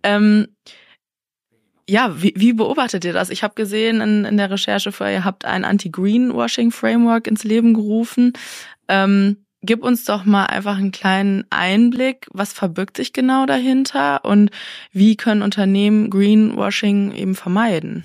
Ähm, 0.04 0.46
ja, 1.88 2.22
wie, 2.22 2.34
wie 2.36 2.52
beobachtet 2.52 3.04
ihr 3.04 3.12
das? 3.12 3.30
Ich 3.30 3.42
habe 3.42 3.54
gesehen 3.54 4.00
in, 4.00 4.24
in 4.24 4.36
der 4.36 4.50
Recherche 4.50 4.92
vorher, 4.92 5.16
ihr 5.16 5.24
habt 5.24 5.46
ein 5.46 5.64
Anti-Greenwashing-Framework 5.64 7.26
ins 7.26 7.42
Leben 7.42 7.74
gerufen. 7.74 8.34
Ähm, 8.86 9.38
gib 9.62 9.82
uns 9.82 10.04
doch 10.04 10.24
mal 10.24 10.46
einfach 10.46 10.76
einen 10.76 10.92
kleinen 10.92 11.44
Einblick, 11.50 12.26
was 12.32 12.52
verbirgt 12.52 12.96
sich 12.96 13.12
genau 13.12 13.46
dahinter 13.46 14.24
und 14.24 14.50
wie 14.92 15.16
können 15.16 15.42
Unternehmen 15.42 16.10
Greenwashing 16.10 17.12
eben 17.12 17.34
vermeiden? 17.34 18.04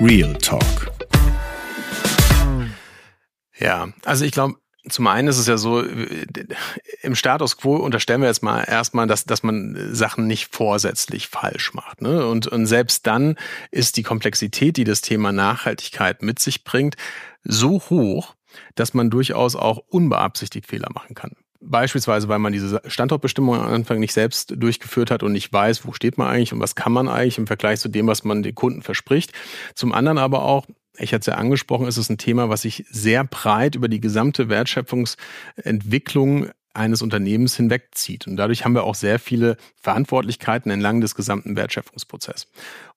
Real 0.00 0.34
Talk. 0.34 0.90
Ja, 3.58 3.88
also 4.04 4.24
ich 4.24 4.32
glaube, 4.32 4.56
zum 4.88 5.06
einen 5.06 5.28
ist 5.28 5.38
es 5.38 5.46
ja 5.46 5.56
so, 5.56 5.84
im 7.02 7.14
Status 7.14 7.56
quo 7.56 7.76
unterstellen 7.76 8.20
wir 8.20 8.26
jetzt 8.26 8.42
mal 8.42 8.64
erstmal, 8.64 9.06
dass, 9.06 9.24
dass 9.24 9.44
man 9.44 9.94
Sachen 9.94 10.26
nicht 10.26 10.52
vorsätzlich 10.52 11.28
falsch 11.28 11.72
macht. 11.72 12.02
Ne? 12.02 12.26
Und, 12.26 12.48
und 12.48 12.66
selbst 12.66 13.06
dann 13.06 13.36
ist 13.70 13.96
die 13.96 14.02
Komplexität, 14.02 14.76
die 14.76 14.82
das 14.82 15.00
Thema 15.00 15.30
Nachhaltigkeit 15.30 16.22
mit 16.22 16.40
sich 16.40 16.64
bringt, 16.64 16.96
so 17.44 17.80
hoch, 17.90 18.34
dass 18.74 18.94
man 18.94 19.10
durchaus 19.10 19.56
auch 19.56 19.78
unbeabsichtigt 19.88 20.66
Fehler 20.66 20.88
machen 20.94 21.14
kann. 21.14 21.32
Beispielsweise, 21.64 22.28
weil 22.28 22.40
man 22.40 22.52
diese 22.52 22.82
Standortbestimmung 22.86 23.54
am 23.54 23.72
Anfang 23.72 24.00
nicht 24.00 24.12
selbst 24.12 24.52
durchgeführt 24.56 25.12
hat 25.12 25.22
und 25.22 25.32
nicht 25.32 25.52
weiß, 25.52 25.86
wo 25.86 25.92
steht 25.92 26.18
man 26.18 26.26
eigentlich 26.26 26.52
und 26.52 26.58
was 26.58 26.74
kann 26.74 26.92
man 26.92 27.08
eigentlich 27.08 27.38
im 27.38 27.46
Vergleich 27.46 27.78
zu 27.78 27.88
dem, 27.88 28.08
was 28.08 28.24
man 28.24 28.42
den 28.42 28.54
Kunden 28.54 28.82
verspricht. 28.82 29.32
Zum 29.76 29.92
anderen 29.92 30.18
aber 30.18 30.42
auch, 30.42 30.66
ich 30.98 31.14
hatte 31.14 31.20
es 31.20 31.26
ja 31.26 31.34
angesprochen, 31.34 31.86
ist 31.86 31.98
es 31.98 32.10
ein 32.10 32.18
Thema, 32.18 32.48
was 32.48 32.62
sich 32.62 32.84
sehr 32.90 33.22
breit 33.22 33.76
über 33.76 33.88
die 33.88 34.00
gesamte 34.00 34.48
Wertschöpfungsentwicklung 34.48 36.50
eines 36.74 37.02
Unternehmens 37.02 37.56
hinwegzieht. 37.56 38.26
Und 38.26 38.36
dadurch 38.36 38.64
haben 38.64 38.74
wir 38.74 38.84
auch 38.84 38.94
sehr 38.94 39.18
viele 39.18 39.56
Verantwortlichkeiten 39.80 40.70
entlang 40.70 41.00
des 41.00 41.14
gesamten 41.14 41.56
Wertschöpfungsprozesses. 41.56 42.48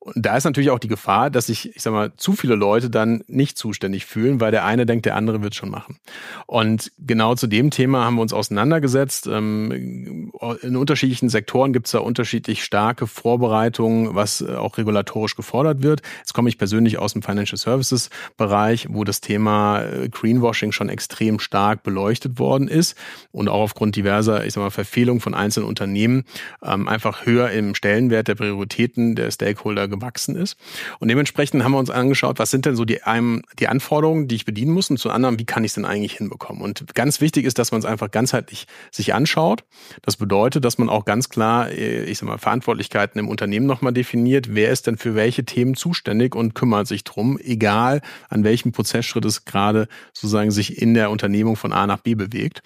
Und 0.05 0.23
da 0.23 0.37
ist 0.37 0.43
natürlich 0.43 0.69
auch 0.69 0.77
die 0.77 0.87
Gefahr, 0.87 1.31
dass 1.31 1.47
sich, 1.47 1.75
ich 1.75 1.81
sag 1.81 1.91
mal, 1.91 2.13
zu 2.15 2.33
viele 2.33 2.53
Leute 2.53 2.91
dann 2.91 3.23
nicht 3.25 3.57
zuständig 3.57 4.05
fühlen, 4.05 4.39
weil 4.39 4.51
der 4.51 4.63
eine 4.63 4.85
denkt, 4.85 5.07
der 5.07 5.15
andere 5.15 5.41
wird 5.41 5.55
schon 5.55 5.71
machen. 5.71 5.97
Und 6.45 6.91
genau 6.99 7.33
zu 7.33 7.47
dem 7.47 7.71
Thema 7.71 8.05
haben 8.05 8.13
wir 8.17 8.21
uns 8.21 8.31
auseinandergesetzt. 8.31 9.25
Ähm, 9.25 10.31
in 10.61 10.75
unterschiedlichen 10.75 11.29
Sektoren 11.29 11.73
gibt 11.73 11.87
es 11.87 11.93
da 11.93 11.99
unterschiedlich 11.99 12.63
starke 12.63 13.07
Vorbereitungen, 13.07 14.13
was 14.13 14.43
auch 14.43 14.77
regulatorisch 14.77 15.35
gefordert 15.35 15.81
wird. 15.81 16.03
Jetzt 16.19 16.35
komme 16.35 16.49
ich 16.49 16.59
persönlich 16.59 16.99
aus 16.99 17.13
dem 17.13 17.23
Financial 17.23 17.57
Services 17.57 18.11
Bereich, 18.37 18.85
wo 18.91 19.05
das 19.05 19.21
Thema 19.21 19.81
äh, 19.81 20.07
Greenwashing 20.09 20.71
schon 20.71 20.89
extrem 20.89 21.39
stark 21.39 21.81
beleuchtet 21.81 22.37
worden 22.37 22.67
ist 22.67 22.95
und 23.31 23.49
auch 23.49 23.61
aufgrund 23.61 23.95
diverser, 23.95 24.45
ich 24.45 24.53
sag 24.53 24.61
mal, 24.61 24.69
Verfehlungen 24.69 25.19
von 25.19 25.33
einzelnen 25.33 25.67
Unternehmen 25.67 26.25
ähm, 26.63 26.87
einfach 26.87 27.25
höher 27.25 27.49
im 27.49 27.73
Stellenwert 27.73 28.27
der 28.27 28.35
Prioritäten 28.35 29.15
der 29.15 29.31
Stakeholder 29.31 29.94
gewachsen 29.99 30.35
ist. 30.35 30.57
Und 30.99 31.07
dementsprechend 31.07 31.63
haben 31.63 31.71
wir 31.71 31.79
uns 31.79 31.89
angeschaut, 31.89 32.39
was 32.39 32.51
sind 32.51 32.65
denn 32.65 32.75
so 32.75 32.85
die, 32.85 33.03
einem, 33.03 33.43
die 33.59 33.67
Anforderungen, 33.67 34.27
die 34.27 34.35
ich 34.35 34.45
bedienen 34.45 34.73
muss 34.73 34.89
und 34.89 34.97
zu 34.97 35.09
anderen, 35.09 35.39
wie 35.39 35.45
kann 35.45 35.63
ich 35.63 35.71
es 35.71 35.75
denn 35.75 35.85
eigentlich 35.85 36.13
hinbekommen? 36.13 36.61
Und 36.61 36.93
ganz 36.95 37.21
wichtig 37.21 37.45
ist, 37.45 37.59
dass 37.59 37.71
man 37.71 37.79
es 37.79 37.85
einfach 37.85 38.11
ganzheitlich 38.11 38.67
sich 38.91 39.13
anschaut. 39.13 39.63
Das 40.01 40.17
bedeutet, 40.17 40.65
dass 40.65 40.77
man 40.77 40.89
auch 40.89 41.05
ganz 41.05 41.29
klar, 41.29 41.69
äh, 41.69 42.03
ich 42.03 42.19
sag 42.19 42.27
mal, 42.27 42.37
Verantwortlichkeiten 42.37 43.19
im 43.19 43.27
Unternehmen 43.27 43.65
nochmal 43.65 43.93
definiert. 43.93 44.53
Wer 44.53 44.71
ist 44.71 44.87
denn 44.87 44.97
für 44.97 45.15
welche 45.15 45.45
Themen 45.45 45.75
zuständig 45.75 46.35
und 46.35 46.55
kümmert 46.55 46.87
sich 46.87 47.03
drum, 47.03 47.39
egal 47.41 48.01
an 48.29 48.43
welchem 48.43 48.71
Prozessschritt 48.71 49.25
es 49.25 49.45
gerade 49.45 49.87
sozusagen 50.13 50.51
sich 50.51 50.81
in 50.81 50.93
der 50.93 51.11
Unternehmung 51.11 51.55
von 51.55 51.73
A 51.73 51.87
nach 51.87 51.99
B 51.99 52.15
bewegt. 52.15 52.61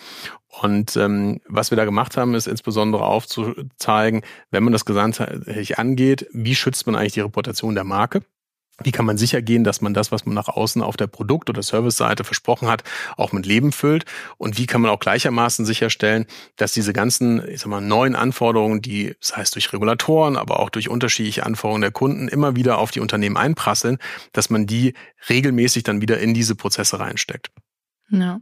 Und 0.50 0.98
ähm, 0.98 1.42
was 1.48 1.72
wir 1.72 1.78
da 1.78 1.86
gemacht 1.86 2.18
haben, 2.18 2.34
ist 2.34 2.48
insbesondere 2.48 3.06
aufzuzeigen, 3.06 4.24
wenn 4.50 4.64
man 4.64 4.74
das 4.74 4.86
gesamtheitlich 4.86 5.78
angeht, 5.78 6.28
wie 6.34 6.56
schützt 6.56 6.88
man 6.88 6.96
eigentlich 6.96 7.14
die 7.14 7.22
Reputation 7.22 7.76
der 7.76 7.84
Marke? 7.84 8.22
Wie 8.82 8.92
kann 8.92 9.06
man 9.06 9.18
sicher 9.18 9.42
gehen, 9.42 9.64
dass 9.64 9.82
man 9.82 9.94
das, 9.94 10.12
was 10.12 10.26
man 10.26 10.36
nach 10.36 10.48
außen 10.48 10.82
auf 10.82 10.96
der 10.96 11.08
Produkt- 11.08 11.50
oder 11.50 11.62
Serviceseite 11.62 12.24
versprochen 12.24 12.68
hat, 12.68 12.84
auch 13.18 13.32
mit 13.32 13.46
Leben 13.46 13.72
füllt? 13.72 14.06
Und 14.38 14.58
wie 14.58 14.68
kann 14.68 14.82
man 14.82 14.92
auch 14.92 15.00
gleichermaßen 15.00 15.66
sicherstellen, 15.66 16.26
dass 16.56 16.72
diese 16.72 16.94
ganzen, 16.94 17.46
ich 17.48 17.62
sag 17.62 17.68
mal, 17.68 17.82
neuen 17.82 18.16
Anforderungen, 18.16 18.82
die, 18.82 19.16
das 19.20 19.36
heißt 19.36 19.56
durch 19.56 19.74
Regulatoren, 19.74 20.38
aber 20.38 20.60
auch 20.60 20.70
durch 20.70 20.90
unterschiedliche 20.90 21.46
Anforderungen 21.46 21.82
der 21.82 21.92
Kunden 21.92 22.28
immer 22.28 22.56
wieder 22.56 22.78
auf 22.78 22.92
die 22.92 23.02
Unternehmen 23.02 23.38
einprasseln, 23.38 23.98
dass 24.32 24.50
man 24.50 24.66
die 24.66 24.94
regelmäßig 25.30 25.84
dann 25.84 26.02
wieder 26.02 26.20
in 26.20 26.34
diese 26.34 26.56
Prozesse 26.56 27.00
reinsteckt? 27.00 27.52
Ja. 28.10 28.40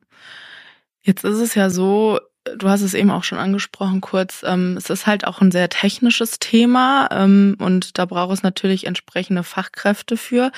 Jetzt 1.08 1.24
ist 1.24 1.40
es 1.40 1.56
ja 1.56 1.70
so, 1.70 2.20
du 2.58 2.68
hast 2.68 2.82
es 2.82 2.94
eben 2.94 3.12
auch 3.12 3.24
schon 3.24 3.38
angesprochen 3.38 4.02
kurz, 4.02 4.44
ähm, 4.46 4.76
es 4.76 4.90
ist 4.90 5.08
halt 5.08 5.26
auch 5.26 5.40
ein 5.40 5.52
sehr 5.52 5.70
technisches 5.70 6.38
Thema 6.38 7.08
ähm, 7.14 7.56
und 7.60 7.98
da 7.98 8.06
braucht 8.06 8.34
es 8.34 8.44
natürlich 8.44 8.86
entsprechende 8.86 9.44
Fachkräfte 9.44 10.18
für. 10.18 10.52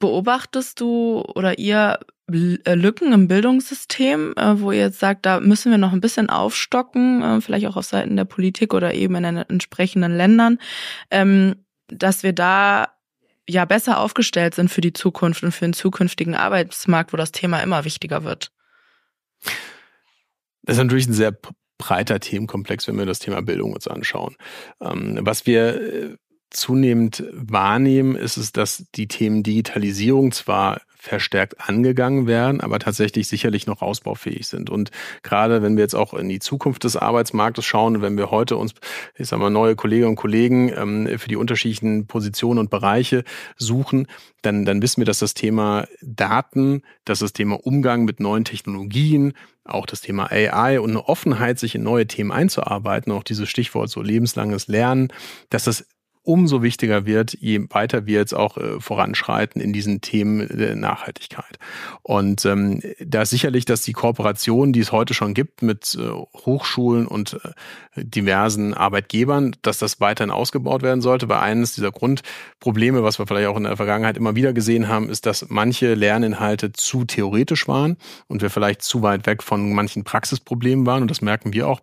Beobachtest 0.00 0.80
du 0.80 1.20
oder 1.20 1.60
ihr 1.60 2.00
äh, 2.32 2.74
Lücken 2.74 3.12
im 3.12 3.28
Bildungssystem, 3.28 4.34
äh, 4.36 4.60
wo 4.60 4.72
ihr 4.72 4.80
jetzt 4.80 4.98
sagt, 4.98 5.24
da 5.24 5.38
müssen 5.38 5.70
wir 5.70 5.78
noch 5.78 5.92
ein 5.92 6.00
bisschen 6.00 6.30
aufstocken, 6.30 7.22
äh, 7.22 7.40
vielleicht 7.40 7.68
auch 7.68 7.76
auf 7.76 7.84
Seiten 7.84 8.16
der 8.16 8.24
Politik 8.24 8.74
oder 8.74 8.92
eben 8.92 9.14
in 9.14 9.22
den 9.22 9.36
entsprechenden 9.36 10.16
Ländern, 10.16 10.58
ähm, 11.12 11.54
dass 11.86 12.24
wir 12.24 12.32
da 12.32 12.88
ja 13.48 13.66
besser 13.66 14.00
aufgestellt 14.00 14.56
sind 14.56 14.68
für 14.68 14.80
die 14.80 14.94
Zukunft 14.94 15.44
und 15.44 15.52
für 15.52 15.64
den 15.64 15.74
zukünftigen 15.74 16.34
Arbeitsmarkt, 16.34 17.12
wo 17.12 17.16
das 17.16 17.30
Thema 17.30 17.60
immer 17.60 17.84
wichtiger 17.84 18.24
wird? 18.24 18.50
Das 20.62 20.76
ist 20.76 20.82
natürlich 20.82 21.08
ein 21.08 21.14
sehr 21.14 21.36
breiter 21.78 22.20
Themenkomplex, 22.20 22.86
wenn 22.86 22.98
wir 22.98 23.06
das 23.06 23.18
Thema 23.18 23.40
Bildung 23.42 23.72
uns 23.72 23.88
anschauen. 23.88 24.36
Ähm, 24.80 25.18
was 25.22 25.46
wir 25.46 25.80
äh, 25.80 26.16
zunehmend 26.50 27.24
wahrnehmen, 27.32 28.16
ist 28.16 28.36
es, 28.36 28.52
dass 28.52 28.84
die 28.94 29.08
Themen 29.08 29.42
Digitalisierung 29.42 30.32
zwar 30.32 30.80
verstärkt 31.00 31.66
angegangen 31.66 32.26
werden, 32.26 32.60
aber 32.60 32.78
tatsächlich 32.78 33.26
sicherlich 33.26 33.66
noch 33.66 33.80
ausbaufähig 33.80 34.46
sind. 34.46 34.68
Und 34.68 34.90
gerade 35.22 35.62
wenn 35.62 35.76
wir 35.76 35.82
jetzt 35.82 35.94
auch 35.94 36.12
in 36.12 36.28
die 36.28 36.40
Zukunft 36.40 36.84
des 36.84 36.96
Arbeitsmarktes 36.96 37.64
schauen, 37.64 38.02
wenn 38.02 38.18
wir 38.18 38.30
heute 38.30 38.58
uns, 38.58 38.74
ich 39.16 39.28
sag 39.28 39.38
mal, 39.38 39.48
neue 39.48 39.76
Kolleginnen 39.76 40.10
und 40.10 40.16
Kollegen 40.16 40.70
ähm, 40.76 41.18
für 41.18 41.28
die 41.28 41.36
unterschiedlichen 41.36 42.06
Positionen 42.06 42.58
und 42.58 42.68
Bereiche 42.68 43.24
suchen, 43.56 44.08
dann, 44.42 44.66
dann 44.66 44.82
wissen 44.82 45.00
wir, 45.00 45.06
dass 45.06 45.20
das 45.20 45.32
Thema 45.32 45.86
Daten, 46.02 46.82
dass 47.06 47.20
das 47.20 47.32
Thema 47.32 47.64
Umgang 47.64 48.04
mit 48.04 48.20
neuen 48.20 48.44
Technologien, 48.44 49.32
auch 49.64 49.86
das 49.86 50.02
Thema 50.02 50.30
AI 50.30 50.80
und 50.80 50.90
eine 50.90 51.08
Offenheit, 51.08 51.58
sich 51.58 51.74
in 51.74 51.82
neue 51.82 52.06
Themen 52.06 52.30
einzuarbeiten, 52.30 53.10
auch 53.12 53.24
dieses 53.24 53.48
Stichwort 53.48 53.88
so 53.88 54.02
lebenslanges 54.02 54.68
Lernen, 54.68 55.08
dass 55.48 55.64
das 55.64 55.86
umso 56.30 56.62
wichtiger 56.62 57.06
wird, 57.06 57.36
je 57.40 57.66
weiter 57.70 58.06
wir 58.06 58.18
jetzt 58.18 58.34
auch 58.34 58.56
äh, 58.56 58.78
voranschreiten 58.78 59.60
in 59.60 59.72
diesen 59.72 60.00
Themen 60.00 60.46
der 60.48 60.76
Nachhaltigkeit. 60.76 61.58
Und 62.02 62.44
ähm, 62.44 62.80
da 63.04 63.22
ist 63.22 63.30
sicherlich, 63.30 63.64
dass 63.64 63.82
die 63.82 63.92
Kooperation, 63.92 64.72
die 64.72 64.78
es 64.78 64.92
heute 64.92 65.12
schon 65.12 65.34
gibt 65.34 65.62
mit 65.62 65.98
äh, 65.98 66.08
Hochschulen 66.44 67.08
und 67.08 67.40
äh, 67.44 68.04
diversen 68.04 68.74
Arbeitgebern, 68.74 69.56
dass 69.62 69.78
das 69.78 70.00
weiterhin 70.00 70.30
ausgebaut 70.30 70.82
werden 70.82 71.00
sollte, 71.00 71.28
weil 71.28 71.40
eines 71.40 71.74
dieser 71.74 71.90
Grundprobleme, 71.90 73.02
was 73.02 73.18
wir 73.18 73.26
vielleicht 73.26 73.48
auch 73.48 73.56
in 73.56 73.64
der 73.64 73.76
Vergangenheit 73.76 74.16
immer 74.16 74.36
wieder 74.36 74.52
gesehen 74.52 74.86
haben, 74.86 75.10
ist, 75.10 75.26
dass 75.26 75.46
manche 75.48 75.94
Lerninhalte 75.94 76.72
zu 76.72 77.04
theoretisch 77.04 77.66
waren 77.66 77.96
und 78.28 78.40
wir 78.40 78.50
vielleicht 78.50 78.82
zu 78.82 79.02
weit 79.02 79.26
weg 79.26 79.42
von 79.42 79.72
manchen 79.72 80.04
Praxisproblemen 80.04 80.86
waren. 80.86 81.02
Und 81.02 81.10
das 81.10 81.22
merken 81.22 81.52
wir 81.52 81.66
auch 81.66 81.80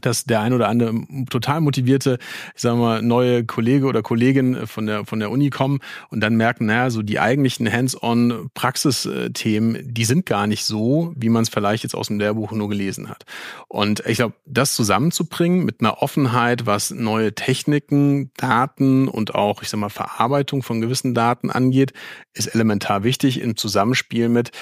dass 0.00 0.24
der 0.24 0.40
ein 0.40 0.52
oder 0.52 0.68
andere 0.68 0.94
total 1.30 1.60
motivierte, 1.60 2.18
ich 2.54 2.62
sage 2.62 2.76
mal, 2.76 3.02
neue 3.02 3.44
Kollege 3.44 3.86
oder 3.86 4.02
Kollegin 4.02 4.66
von 4.66 4.86
der, 4.86 5.04
von 5.04 5.20
der 5.20 5.30
Uni 5.30 5.50
kommen 5.50 5.80
und 6.10 6.20
dann 6.20 6.36
merken, 6.36 6.66
naja, 6.66 6.90
so 6.90 7.02
die 7.02 7.20
eigentlichen 7.20 7.70
hands-on 7.70 8.50
Praxisthemen, 8.54 9.78
die 9.92 10.04
sind 10.04 10.26
gar 10.26 10.46
nicht 10.46 10.64
so, 10.64 11.12
wie 11.16 11.28
man 11.28 11.42
es 11.42 11.48
vielleicht 11.48 11.82
jetzt 11.82 11.94
aus 11.94 12.08
dem 12.08 12.18
Lehrbuch 12.18 12.52
nur 12.52 12.68
gelesen 12.68 13.08
hat. 13.08 13.24
Und 13.68 14.02
ich 14.06 14.16
glaube, 14.18 14.34
das 14.44 14.74
zusammenzubringen 14.74 15.64
mit 15.64 15.80
einer 15.80 16.02
Offenheit, 16.02 16.66
was 16.66 16.90
neue 16.90 17.34
Techniken, 17.34 18.30
Daten 18.36 19.08
und 19.08 19.34
auch, 19.34 19.62
ich 19.62 19.68
sag 19.68 19.80
mal, 19.80 19.88
Verarbeitung 19.88 20.62
von 20.62 20.80
gewissen 20.80 21.14
Daten 21.14 21.50
angeht, 21.50 21.92
ist 22.34 22.54
elementar 22.54 23.04
wichtig 23.04 23.40
im 23.40 23.56
Zusammenspiel 23.56 24.28
mit, 24.28 24.52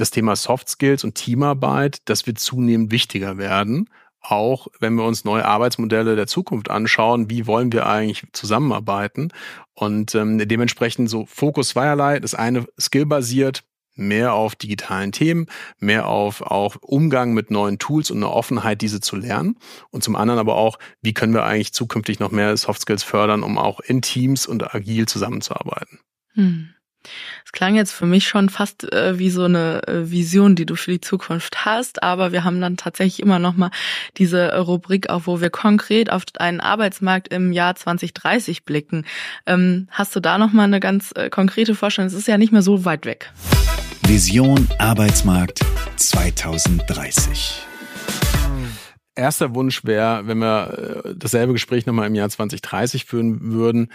das 0.00 0.10
Thema 0.10 0.34
Soft 0.34 0.68
Skills 0.68 1.04
und 1.04 1.14
Teamarbeit, 1.14 1.98
das 2.06 2.26
wird 2.26 2.38
zunehmend 2.38 2.90
wichtiger 2.90 3.36
werden. 3.36 3.88
Auch 4.20 4.68
wenn 4.80 4.94
wir 4.94 5.04
uns 5.04 5.24
neue 5.24 5.46
Arbeitsmodelle 5.46 6.14
der 6.14 6.26
Zukunft 6.26 6.70
anschauen, 6.70 7.30
wie 7.30 7.46
wollen 7.46 7.72
wir 7.72 7.86
eigentlich 7.86 8.24
zusammenarbeiten? 8.32 9.32
Und 9.74 10.14
ähm, 10.14 10.38
dementsprechend 10.46 11.08
so 11.08 11.24
Fokus 11.26 11.70
zweierlei. 11.70 12.20
Das 12.20 12.34
eine 12.34 12.66
skillbasiert, 12.78 13.64
mehr 13.96 14.34
auf 14.34 14.56
digitalen 14.56 15.12
Themen, 15.12 15.46
mehr 15.78 16.06
auf 16.06 16.42
auch 16.42 16.76
Umgang 16.80 17.32
mit 17.32 17.50
neuen 17.50 17.78
Tools 17.78 18.10
und 18.10 18.18
eine 18.18 18.30
Offenheit, 18.30 18.82
diese 18.82 19.00
zu 19.00 19.16
lernen. 19.16 19.56
Und 19.90 20.02
zum 20.02 20.16
anderen 20.16 20.40
aber 20.40 20.56
auch, 20.56 20.78
wie 21.02 21.14
können 21.14 21.34
wir 21.34 21.44
eigentlich 21.44 21.72
zukünftig 21.72 22.18
noch 22.18 22.30
mehr 22.30 22.56
Soft 22.56 22.82
Skills 22.82 23.02
fördern, 23.02 23.42
um 23.42 23.58
auch 23.58 23.80
in 23.80 24.02
Teams 24.02 24.46
und 24.46 24.74
agil 24.74 25.06
zusammenzuarbeiten. 25.06 26.00
Hm. 26.34 26.70
Es 27.44 27.52
klang 27.52 27.74
jetzt 27.74 27.92
für 27.92 28.06
mich 28.06 28.28
schon 28.28 28.48
fast 28.48 28.92
äh, 28.92 29.18
wie 29.18 29.30
so 29.30 29.44
eine 29.44 29.82
äh, 29.86 30.10
Vision, 30.10 30.54
die 30.54 30.66
du 30.66 30.76
für 30.76 30.92
die 30.92 31.00
Zukunft 31.00 31.64
hast, 31.64 32.02
aber 32.02 32.32
wir 32.32 32.44
haben 32.44 32.60
dann 32.60 32.76
tatsächlich 32.76 33.20
immer 33.20 33.38
noch 33.38 33.56
mal 33.56 33.70
diese 34.18 34.56
Rubrik, 34.58 35.08
auch 35.10 35.22
wo 35.24 35.40
wir 35.40 35.50
konkret 35.50 36.10
auf 36.10 36.24
einen 36.38 36.60
Arbeitsmarkt 36.60 37.28
im 37.28 37.52
Jahr 37.52 37.74
2030 37.74 38.64
blicken. 38.64 39.06
Ähm, 39.46 39.88
hast 39.90 40.14
du 40.14 40.20
da 40.20 40.38
noch 40.38 40.52
mal 40.52 40.64
eine 40.64 40.80
ganz 40.80 41.12
äh, 41.16 41.30
konkrete 41.30 41.74
Vorstellung? 41.74 42.08
Es 42.08 42.14
ist 42.14 42.28
ja 42.28 42.38
nicht 42.38 42.52
mehr 42.52 42.62
so 42.62 42.84
weit 42.84 43.06
weg. 43.06 43.32
Vision 44.06 44.68
Arbeitsmarkt 44.78 45.60
2030. 45.96 47.62
Erster 49.14 49.54
Wunsch 49.54 49.84
wäre, 49.84 50.26
wenn 50.26 50.38
wir 50.38 51.04
äh, 51.04 51.14
dasselbe 51.16 51.52
Gespräch 51.52 51.86
nochmal 51.86 52.06
im 52.06 52.14
Jahr 52.14 52.28
2030 52.28 53.04
führen 53.04 53.52
würden, 53.52 53.90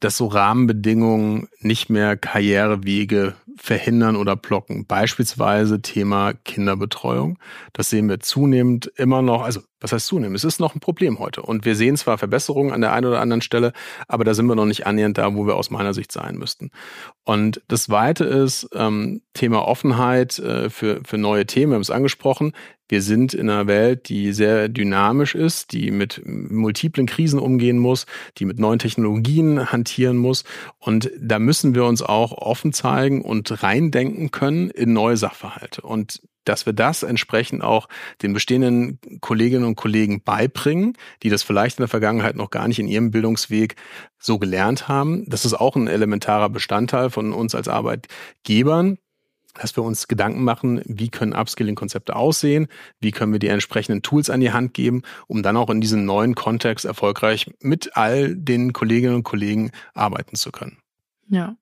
dass 0.00 0.16
so 0.16 0.26
Rahmenbedingungen 0.26 1.48
nicht 1.60 1.90
mehr 1.90 2.16
Karrierewege 2.16 3.34
verhindern 3.56 4.16
oder 4.16 4.36
blocken. 4.36 4.86
Beispielsweise 4.86 5.80
Thema 5.80 6.34
Kinderbetreuung. 6.34 7.38
Das 7.72 7.90
sehen 7.90 8.08
wir 8.08 8.20
zunehmend 8.20 8.86
immer 8.96 9.22
noch, 9.22 9.42
also 9.42 9.60
was 9.80 9.92
heißt 9.92 10.06
zunehmend? 10.06 10.36
Es 10.36 10.44
ist 10.44 10.60
noch 10.60 10.74
ein 10.74 10.80
Problem 10.80 11.18
heute. 11.18 11.42
Und 11.42 11.64
wir 11.64 11.76
sehen 11.76 11.96
zwar 11.96 12.18
Verbesserungen 12.18 12.72
an 12.72 12.80
der 12.80 12.92
einen 12.92 13.06
oder 13.06 13.20
anderen 13.20 13.42
Stelle, 13.42 13.72
aber 14.08 14.24
da 14.24 14.34
sind 14.34 14.46
wir 14.46 14.54
noch 14.54 14.64
nicht 14.64 14.86
annähernd 14.86 15.18
da, 15.18 15.34
wo 15.34 15.46
wir 15.46 15.56
aus 15.56 15.70
meiner 15.70 15.92
Sicht 15.92 16.12
sein 16.12 16.36
müssten. 16.36 16.70
Und 17.24 17.60
das 17.68 17.84
Zweite 17.84 18.24
ist 18.24 18.68
ähm, 18.74 19.22
Thema 19.34 19.66
Offenheit 19.66 20.38
äh, 20.38 20.70
für, 20.70 21.00
für 21.04 21.18
neue 21.18 21.46
Themen. 21.46 21.72
Wir 21.72 21.74
haben 21.76 21.82
es 21.82 21.90
angesprochen. 21.90 22.52
Wir 22.88 23.02
sind 23.02 23.34
in 23.34 23.50
einer 23.50 23.66
Welt, 23.66 24.08
die 24.08 24.32
sehr 24.32 24.68
dynamisch 24.68 25.34
ist, 25.34 25.72
die 25.72 25.90
mit 25.90 26.22
multiplen 26.24 27.06
Krisen 27.06 27.40
umgehen 27.40 27.78
muss, 27.78 28.06
die 28.38 28.44
mit 28.44 28.60
neuen 28.60 28.78
Technologien 28.78 29.72
hantieren 29.72 30.16
muss. 30.16 30.44
Und 30.78 31.10
da 31.20 31.38
müssen 31.40 31.74
wir 31.74 31.84
uns 31.84 32.00
auch 32.00 32.32
offen 32.32 32.72
zeigen 32.72 33.22
und 33.22 33.62
reindenken 33.62 34.30
können 34.30 34.70
in 34.70 34.92
neue 34.92 35.16
Sachverhalte. 35.16 35.82
Und 35.82 36.22
dass 36.46 36.64
wir 36.64 36.72
das 36.72 37.02
entsprechend 37.02 37.62
auch 37.62 37.88
den 38.22 38.32
bestehenden 38.32 38.98
Kolleginnen 39.20 39.64
und 39.64 39.76
Kollegen 39.76 40.22
beibringen, 40.22 40.94
die 41.22 41.28
das 41.28 41.42
vielleicht 41.42 41.78
in 41.78 41.82
der 41.82 41.88
Vergangenheit 41.88 42.36
noch 42.36 42.50
gar 42.50 42.66
nicht 42.68 42.78
in 42.78 42.88
ihrem 42.88 43.10
Bildungsweg 43.10 43.76
so 44.18 44.38
gelernt 44.38 44.88
haben. 44.88 45.28
Das 45.28 45.44
ist 45.44 45.54
auch 45.54 45.76
ein 45.76 45.88
elementarer 45.88 46.48
Bestandteil 46.48 47.10
von 47.10 47.32
uns 47.32 47.54
als 47.54 47.68
Arbeitgebern, 47.68 48.98
dass 49.54 49.76
wir 49.76 49.82
uns 49.82 50.08
Gedanken 50.08 50.44
machen, 50.44 50.82
wie 50.84 51.08
können 51.08 51.32
Upskilling-Konzepte 51.32 52.14
aussehen, 52.14 52.68
wie 53.00 53.10
können 53.10 53.32
wir 53.32 53.38
die 53.38 53.48
entsprechenden 53.48 54.02
Tools 54.02 54.30
an 54.30 54.40
die 54.40 54.52
Hand 54.52 54.74
geben, 54.74 55.02
um 55.26 55.42
dann 55.42 55.56
auch 55.56 55.70
in 55.70 55.80
diesem 55.80 56.04
neuen 56.04 56.34
Kontext 56.34 56.84
erfolgreich 56.84 57.50
mit 57.60 57.96
all 57.96 58.34
den 58.34 58.72
Kolleginnen 58.72 59.14
und 59.14 59.24
Kollegen 59.24 59.70
arbeiten 59.94 60.36
zu 60.36 60.52
können. 60.52 60.78
Ja. 61.28 61.56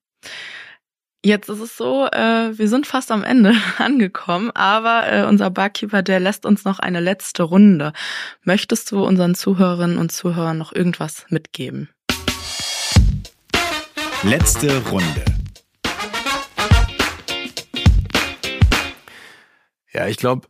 Jetzt 1.25 1.49
ist 1.49 1.59
es 1.59 1.75
so, 1.75 2.05
äh, 2.05 2.55
wir 2.55 2.69
sind 2.69 2.85
fast 2.85 3.11
am 3.11 3.23
Ende 3.23 3.55
angekommen, 3.79 4.51
aber 4.51 5.11
äh, 5.11 5.25
unser 5.25 5.49
Barkeeper, 5.49 6.03
der 6.03 6.19
lässt 6.19 6.45
uns 6.45 6.65
noch 6.65 6.77
eine 6.77 6.99
letzte 6.99 7.41
Runde. 7.41 7.93
Möchtest 8.43 8.91
du 8.91 9.03
unseren 9.03 9.33
Zuhörerinnen 9.33 9.97
und 9.97 10.11
Zuhörern 10.11 10.59
noch 10.59 10.71
irgendwas 10.71 11.25
mitgeben? 11.29 11.89
Letzte 14.21 14.77
Runde. 14.91 15.25
Ja, 19.93 20.05
ich 20.05 20.17
glaube, 20.17 20.47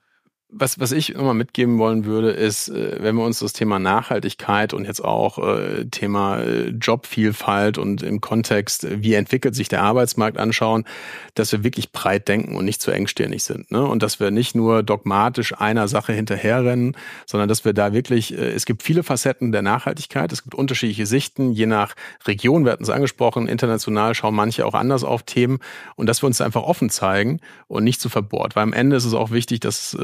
was, 0.57 0.79
was 0.79 0.93
ich 0.93 1.13
nochmal 1.13 1.33
mitgeben 1.33 1.79
wollen 1.79 2.05
würde, 2.05 2.31
ist, 2.31 2.69
äh, 2.69 2.97
wenn 3.01 3.15
wir 3.15 3.25
uns 3.25 3.39
das 3.39 3.51
Thema 3.51 3.77
Nachhaltigkeit 3.77 4.73
und 4.73 4.85
jetzt 4.85 5.03
auch 5.03 5.37
äh, 5.37 5.85
Thema 5.85 6.39
äh, 6.39 6.69
Jobvielfalt 6.69 7.77
und 7.77 8.01
im 8.01 8.21
Kontext, 8.21 8.87
wie 8.89 9.15
entwickelt 9.15 9.53
sich 9.53 9.67
der 9.67 9.83
Arbeitsmarkt 9.83 10.37
anschauen, 10.37 10.85
dass 11.33 11.51
wir 11.51 11.65
wirklich 11.65 11.91
breit 11.91 12.29
denken 12.29 12.55
und 12.55 12.63
nicht 12.63 12.81
zu 12.81 12.91
engstirnig 12.91 13.43
sind. 13.43 13.69
Ne? 13.69 13.83
Und 13.83 14.01
dass 14.01 14.21
wir 14.21 14.31
nicht 14.31 14.55
nur 14.55 14.81
dogmatisch 14.81 15.53
einer 15.53 15.89
Sache 15.89 16.13
hinterherrennen, 16.13 16.95
sondern 17.25 17.49
dass 17.49 17.65
wir 17.65 17.73
da 17.73 17.91
wirklich, 17.91 18.31
es 18.31 18.65
gibt 18.65 18.81
viele 18.81 19.03
Facetten 19.03 19.51
der 19.51 19.61
Nachhaltigkeit, 19.61 20.31
es 20.31 20.43
gibt 20.43 20.55
unterschiedliche 20.55 21.05
Sichten, 21.05 21.51
je 21.51 21.65
nach 21.65 21.95
Region, 22.25 22.63
wir 22.63 22.71
hatten 22.71 22.83
es 22.83 22.89
angesprochen, 22.89 23.47
international 23.47 24.15
schauen 24.15 24.35
manche 24.35 24.65
auch 24.65 24.73
anders 24.73 25.03
auf 25.03 25.23
Themen 25.23 25.59
und 25.95 26.07
dass 26.07 26.23
wir 26.23 26.27
uns 26.27 26.39
einfach 26.39 26.63
offen 26.63 26.89
zeigen 26.89 27.41
und 27.67 27.83
nicht 27.83 27.99
zu 27.99 28.07
verbohrt. 28.07 28.55
Weil 28.55 28.63
am 28.63 28.73
Ende 28.73 28.95
ist 28.95 29.05
es 29.05 29.13
auch 29.13 29.31
wichtig, 29.31 29.59
dass 29.59 29.97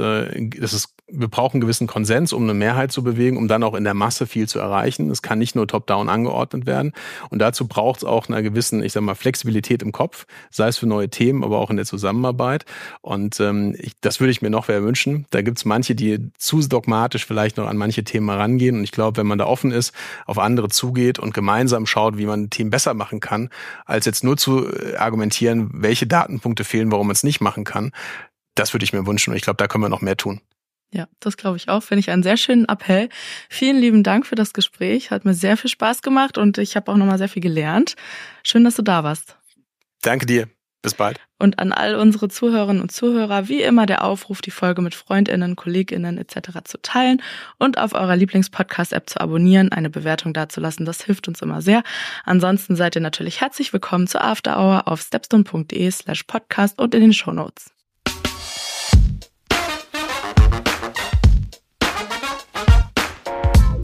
das 0.49 0.73
ist, 0.73 0.95
wir 1.07 1.27
brauchen 1.27 1.55
einen 1.55 1.61
gewissen 1.61 1.87
Konsens, 1.87 2.33
um 2.33 2.43
eine 2.43 2.53
Mehrheit 2.53 2.91
zu 2.91 3.03
bewegen, 3.03 3.37
um 3.37 3.47
dann 3.47 3.63
auch 3.63 3.75
in 3.75 3.83
der 3.83 3.93
Masse 3.93 4.27
viel 4.27 4.47
zu 4.47 4.59
erreichen. 4.59 5.09
Es 5.11 5.21
kann 5.21 5.39
nicht 5.39 5.55
nur 5.55 5.67
top-down 5.67 6.09
angeordnet 6.09 6.65
werden. 6.65 6.93
Und 7.29 7.39
dazu 7.39 7.67
braucht 7.67 7.99
es 7.99 8.03
auch 8.03 8.29
eine 8.29 8.41
gewissen, 8.43 8.83
ich 8.83 8.93
sag 8.93 9.03
mal, 9.03 9.15
Flexibilität 9.15 9.83
im 9.83 9.91
Kopf, 9.91 10.25
sei 10.49 10.67
es 10.67 10.77
für 10.77 10.87
neue 10.87 11.09
Themen, 11.09 11.43
aber 11.43 11.59
auch 11.59 11.69
in 11.69 11.77
der 11.77 11.85
Zusammenarbeit. 11.85 12.65
Und 13.01 13.39
ähm, 13.39 13.75
ich, 13.77 13.93
das 14.01 14.19
würde 14.19 14.31
ich 14.31 14.41
mir 14.41 14.49
noch 14.49 14.67
mehr 14.67 14.83
wünschen. 14.83 15.25
Da 15.31 15.41
gibt 15.41 15.57
es 15.57 15.65
manche, 15.65 15.95
die 15.95 16.31
zu 16.37 16.61
dogmatisch 16.61 17.25
vielleicht 17.25 17.57
noch 17.57 17.67
an 17.67 17.77
manche 17.77 18.03
Themen 18.03 18.29
herangehen. 18.29 18.77
Und 18.77 18.83
ich 18.83 18.91
glaube, 18.91 19.17
wenn 19.17 19.27
man 19.27 19.37
da 19.37 19.45
offen 19.45 19.71
ist, 19.71 19.93
auf 20.25 20.39
andere 20.39 20.69
zugeht 20.69 21.19
und 21.19 21.33
gemeinsam 21.33 21.85
schaut, 21.85 22.17
wie 22.17 22.25
man 22.25 22.43
ein 22.43 22.49
Team 22.49 22.69
besser 22.69 22.93
machen 22.93 23.19
kann, 23.19 23.49
als 23.85 24.05
jetzt 24.05 24.23
nur 24.23 24.37
zu 24.37 24.67
äh, 24.67 24.95
argumentieren, 24.95 25.69
welche 25.73 26.07
Datenpunkte 26.07 26.63
fehlen, 26.63 26.91
warum 26.91 27.07
man 27.07 27.13
es 27.13 27.23
nicht 27.23 27.41
machen 27.41 27.63
kann, 27.63 27.91
das 28.55 28.73
würde 28.73 28.83
ich 28.83 28.93
mir 28.93 29.05
wünschen 29.05 29.31
und 29.31 29.37
ich 29.37 29.43
glaube, 29.43 29.57
da 29.57 29.67
können 29.67 29.83
wir 29.83 29.89
noch 29.89 30.01
mehr 30.01 30.17
tun. 30.17 30.41
Ja, 30.93 31.07
das 31.21 31.37
glaube 31.37 31.55
ich 31.55 31.69
auch. 31.69 31.81
Finde 31.83 32.01
ich 32.01 32.09
einen 32.09 32.23
sehr 32.23 32.35
schönen 32.35 32.65
Appell. 32.65 33.07
Vielen 33.49 33.77
lieben 33.77 34.03
Dank 34.03 34.25
für 34.25 34.35
das 34.35 34.51
Gespräch. 34.51 35.09
Hat 35.09 35.23
mir 35.23 35.33
sehr 35.33 35.55
viel 35.55 35.69
Spaß 35.69 36.01
gemacht 36.01 36.37
und 36.37 36.57
ich 36.57 36.75
habe 36.75 36.91
auch 36.91 36.97
nochmal 36.97 37.17
sehr 37.17 37.29
viel 37.29 37.41
gelernt. 37.41 37.95
Schön, 38.43 38.65
dass 38.65 38.75
du 38.75 38.81
da 38.81 39.03
warst. 39.03 39.37
Danke 40.01 40.25
dir. 40.25 40.49
Bis 40.81 40.95
bald. 40.95 41.19
Und 41.37 41.59
an 41.59 41.71
all 41.71 41.95
unsere 41.95 42.27
Zuhörerinnen 42.27 42.81
und 42.81 42.91
Zuhörer 42.91 43.47
wie 43.47 43.61
immer 43.61 43.85
der 43.85 44.03
Aufruf, 44.03 44.41
die 44.41 44.51
Folge 44.51 44.81
mit 44.81 44.95
Freundinnen, 44.95 45.55
Kolleginnen 45.55 46.17
etc. 46.17 46.63
zu 46.63 46.81
teilen 46.81 47.21
und 47.59 47.77
auf 47.77 47.93
eurer 47.93 48.15
Lieblingspodcast-App 48.15 49.07
zu 49.07 49.21
abonnieren, 49.21 49.71
eine 49.71 49.91
Bewertung 49.91 50.33
dazulassen. 50.33 50.87
Das 50.87 51.03
hilft 51.03 51.27
uns 51.27 51.41
immer 51.41 51.61
sehr. 51.61 51.83
Ansonsten 52.25 52.75
seid 52.75 52.95
ihr 52.95 53.01
natürlich 53.01 53.41
herzlich 53.41 53.73
willkommen 53.73 54.07
zur 54.07 54.23
After 54.23 54.57
Hour 54.59 54.87
auf 54.87 55.01
stepstone.de 55.01 55.91
slash 55.91 56.23
podcast 56.23 56.79
und 56.79 56.95
in 56.95 57.01
den 57.01 57.13
Show 57.13 57.31
Notes. 57.31 57.71